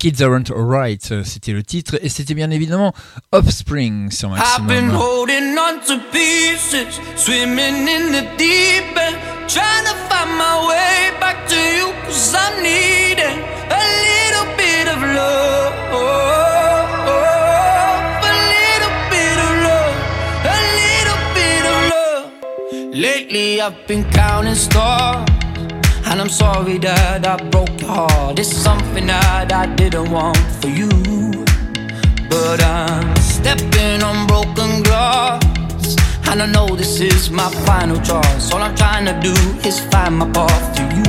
Kids 0.07 0.23
Aren't 0.23 0.53
Alright, 0.53 1.11
euh, 1.11 1.25
c'était 1.25 1.51
le 1.51 1.65
titre, 1.65 1.99
et 2.01 2.09
c'était 2.09 2.35
bien 2.35 2.53
évidemment 2.53 2.95
Offspring 3.33 4.13
sur 4.13 4.31
Maximum. 4.31 4.71
I've 4.71 4.81
been 4.81 4.89
holding 4.89 5.59
on 5.59 5.81
to 5.81 5.99
pieces, 6.13 7.01
swimming 7.17 7.89
in 7.89 8.13
the 8.13 8.23
deep 8.39 8.97
end, 8.97 9.17
trying 9.49 9.85
to 9.85 9.97
find 10.09 10.31
my 10.39 10.69
way 10.69 11.11
back 11.19 11.49
to 11.49 11.57
you, 11.57 11.93
cause 12.07 12.37
I'm 12.37 12.63
needing 12.63 13.43
a 13.69 13.83
little 14.07 14.57
bit 14.57 14.87
of 14.87 15.03
love. 15.03 15.57
Lately 22.95 23.61
I've 23.61 23.87
been 23.89 24.05
counting 24.11 24.55
stars 24.55 25.29
And 26.09 26.21
I'm 26.21 26.29
sorry 26.29 26.79
that 26.79 27.27
I 27.27 27.37
broke 27.51 27.66
Oh, 27.89 28.09
hard. 28.09 28.39
It's 28.39 28.51
something 28.51 29.07
that 29.07 29.53
I 29.53 29.67
didn't 29.77 30.11
want 30.11 30.39
for 30.61 30.69
you. 30.69 30.91
But 32.29 32.59
I'm 32.63 33.15
stepping 33.17 34.03
on 34.03 34.27
broken 34.27 34.83
glass. 34.83 35.97
And 36.29 36.43
I 36.43 36.47
know 36.47 36.67
this 36.75 37.01
is 37.01 37.31
my 37.31 37.49
final 37.65 37.99
choice. 38.03 38.53
All 38.53 38.61
I'm 38.61 38.75
trying 38.75 39.07
to 39.07 39.15
do 39.23 39.35
is 39.63 39.79
find 39.93 40.19
my 40.19 40.29
path 40.31 40.75
to 40.77 40.83
you. 40.83 41.07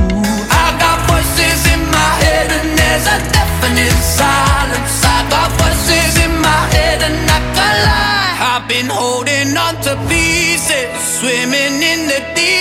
I 0.54 0.68
got 0.78 0.98
voices 1.10 1.62
in 1.74 1.82
my 1.90 2.12
head, 2.22 2.48
and 2.54 2.70
there's 2.78 3.08
a 3.10 3.18
definite 3.34 3.98
silence. 3.98 5.02
I 5.02 5.26
got 5.34 5.50
voices 5.58 6.14
in 6.26 6.34
my 6.40 6.62
head, 6.78 7.02
and 7.02 7.18
I 7.38 7.40
can 7.58 7.76
lie. 7.90 8.34
I've 8.54 8.68
been 8.70 8.90
holding 8.90 9.58
on 9.58 9.82
to 9.86 9.98
pieces, 10.08 10.94
swimming 11.18 11.82
in 11.82 12.06
the 12.06 12.22
deep 12.36 12.57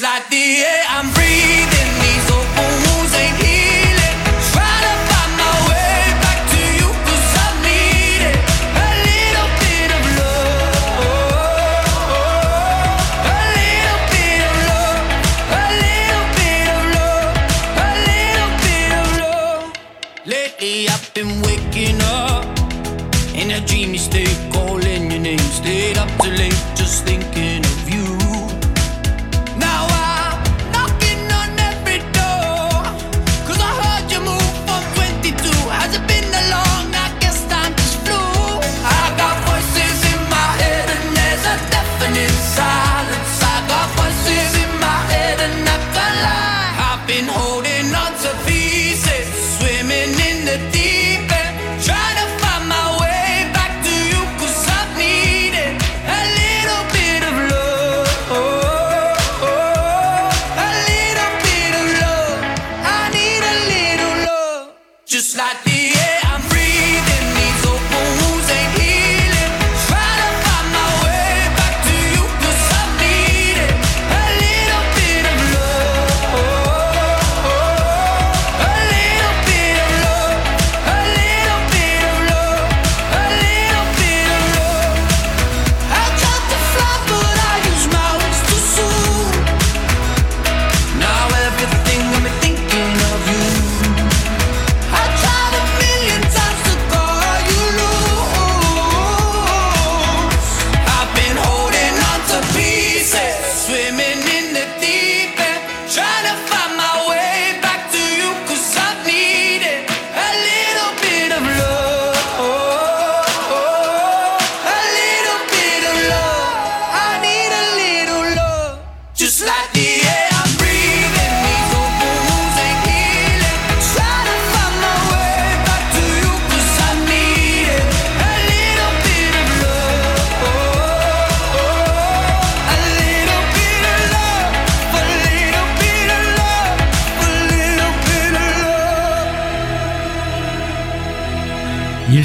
like 0.00 0.30
the 0.30 0.64
end. 0.64 0.79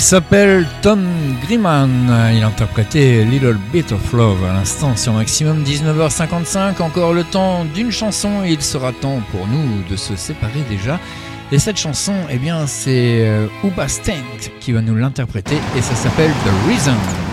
s'appelle 0.05 0.67
Tom 0.83 1.03
Griman. 1.41 2.31
Il 2.31 2.43
interprété 2.43 3.23
Little 3.23 3.57
Bit 3.73 3.91
of 3.91 4.13
Love 4.13 4.45
à 4.45 4.53
l'instant 4.53 4.95
sur 4.95 5.13
maximum 5.13 5.63
19h55. 5.63 6.79
Encore 6.79 7.11
le 7.11 7.23
temps 7.23 7.65
d'une 7.73 7.89
chanson 7.89 8.43
il 8.45 8.61
sera 8.61 8.91
temps 8.91 9.19
pour 9.31 9.47
nous 9.47 9.81
de 9.89 9.95
se 9.95 10.15
séparer 10.15 10.61
déjà. 10.69 10.99
Et 11.51 11.57
cette 11.57 11.77
chanson, 11.77 12.13
eh 12.29 12.37
bien, 12.37 12.67
c'est 12.67 13.25
euh, 13.25 13.47
Uba 13.63 13.87
Stank 13.87 14.51
qui 14.59 14.73
va 14.73 14.81
nous 14.81 14.95
l'interpréter 14.95 15.57
et 15.75 15.81
ça 15.81 15.95
s'appelle 15.95 16.29
The 16.29 16.69
Reason. 16.69 17.24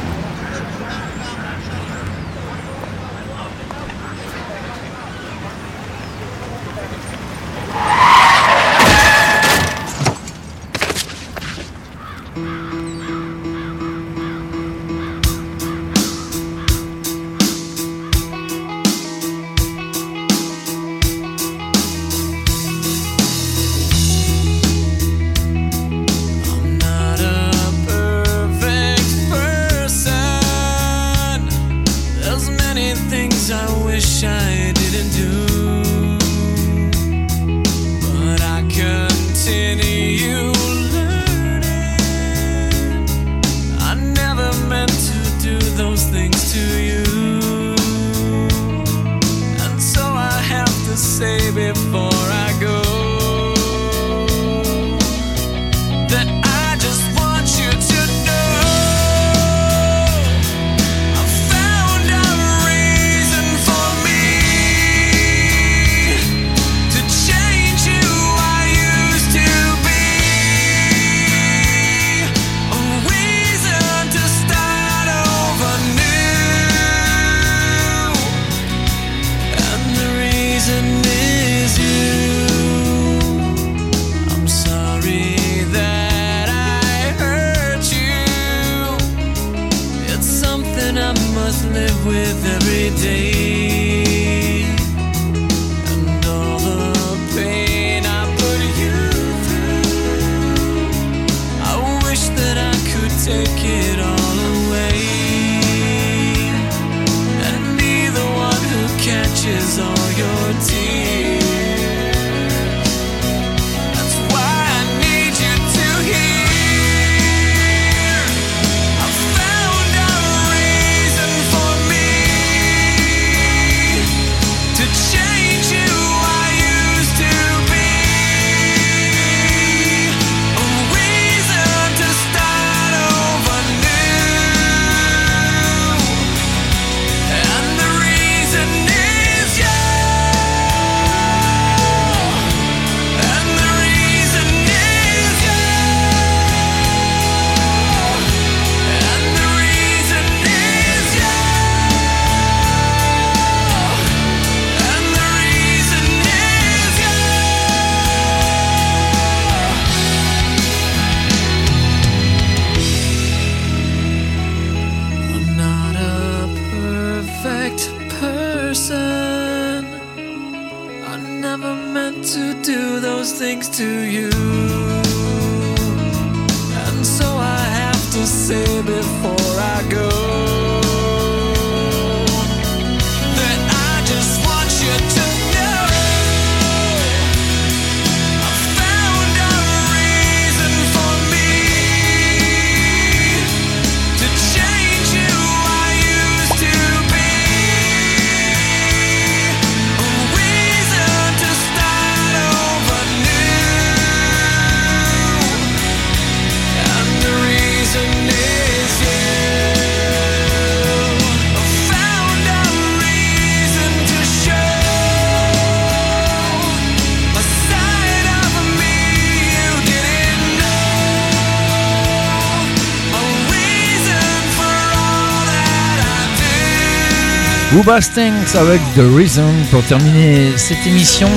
Booba 227.85 227.97
avec 227.97 228.81
The 228.95 229.17
Reason 229.17 229.53
pour 229.73 229.83
terminer 229.83 230.57
cette 230.57 230.87
émission. 230.87 231.29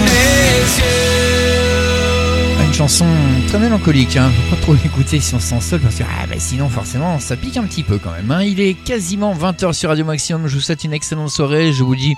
Une 2.64 2.72
chanson 2.74 3.08
très 3.48 3.58
mélancolique, 3.58 4.16
hein. 4.18 4.32
faut 4.50 4.56
pas 4.56 4.62
trop 4.62 4.74
l'écouter 4.76 5.20
si 5.20 5.34
on 5.34 5.40
se 5.40 5.48
sent 5.48 5.62
seul 5.62 5.80
parce 5.80 5.96
que 5.96 6.04
ah, 6.04 6.28
bah, 6.28 6.36
sinon 6.38 6.70
forcément 6.70 7.18
ça 7.20 7.36
pique 7.36 7.58
un 7.58 7.64
petit 7.64 7.82
peu 7.82 7.98
quand 7.98 8.12
même. 8.12 8.30
hein. 8.30 8.44
Il 8.44 8.60
est 8.60 8.76
quasiment 8.76 9.34
20h 9.34 9.74
sur 9.74 9.90
Radio 9.90 10.06
Maximum, 10.06 10.48
je 10.48 10.54
vous 10.56 10.62
souhaite 10.62 10.84
une 10.84 10.94
excellente 10.94 11.32
soirée, 11.32 11.74
je 11.74 11.84
vous 11.84 11.96
dis 11.96 12.16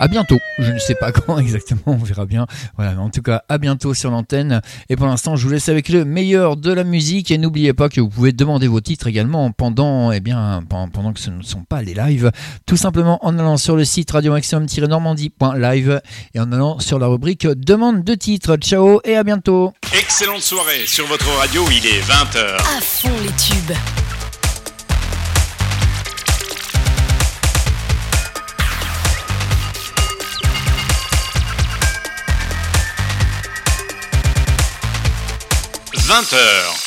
à 0.00 0.08
bientôt. 0.08 0.38
Je 0.58 0.72
ne 0.72 0.78
sais 0.78 0.94
pas 0.94 1.12
quand 1.26 1.38
exactement, 1.38 1.82
on 1.86 1.96
verra 1.96 2.26
bien. 2.26 2.46
Voilà, 2.76 2.92
mais 2.92 3.00
en 3.00 3.10
tout 3.10 3.22
cas 3.22 3.42
à 3.48 3.58
bientôt 3.58 3.94
sur 3.94 4.10
l'antenne. 4.10 4.60
Et 4.88 4.96
pour 4.96 5.06
l'instant 5.06 5.36
je 5.36 5.44
vous 5.44 5.52
laisse 5.52 5.68
avec 5.68 5.88
le 5.88 6.04
meilleur 6.04 6.56
de 6.56 6.72
la 6.72 6.84
musique 6.84 7.30
et 7.30 7.38
n'oubliez 7.38 7.72
pas 7.72 7.88
que 7.88 8.00
vous 8.00 8.08
pouvez 8.08 8.32
demander 8.32 8.68
vos 8.68 8.80
titres 8.80 9.06
également 9.06 9.50
pendant, 9.52 10.12
eh 10.12 10.20
bien, 10.20 10.62
pendant, 10.68 11.12
que 11.12 11.20
ce 11.20 11.30
ne 11.30 11.42
sont 11.42 11.62
pas 11.62 11.82
les 11.82 11.94
lives, 11.94 12.30
tout 12.66 12.76
simplement 12.76 13.24
en 13.24 13.38
allant 13.38 13.56
sur 13.56 13.76
le 13.76 13.84
site 13.84 14.10
radio 14.10 14.32
maximum-normandie.live 14.32 16.00
et 16.34 16.40
en 16.40 16.52
allant 16.52 16.78
sur 16.78 16.98
la 16.98 17.06
rubrique 17.06 17.46
demande 17.46 18.04
de 18.04 18.14
titres. 18.14 18.56
Ciao 18.56 19.00
et 19.04 19.16
à 19.16 19.24
bientôt. 19.24 19.72
Excellente 19.98 20.42
soirée 20.42 20.86
sur 20.86 21.06
votre 21.06 21.28
radio, 21.38 21.64
il 21.70 21.86
est 21.86 22.00
20h. 22.00 22.56
À 22.56 22.80
fond 22.80 23.10
les 23.22 23.32
tubes. 23.32 24.05
Vingt 36.06 36.32
heures. 36.32 36.85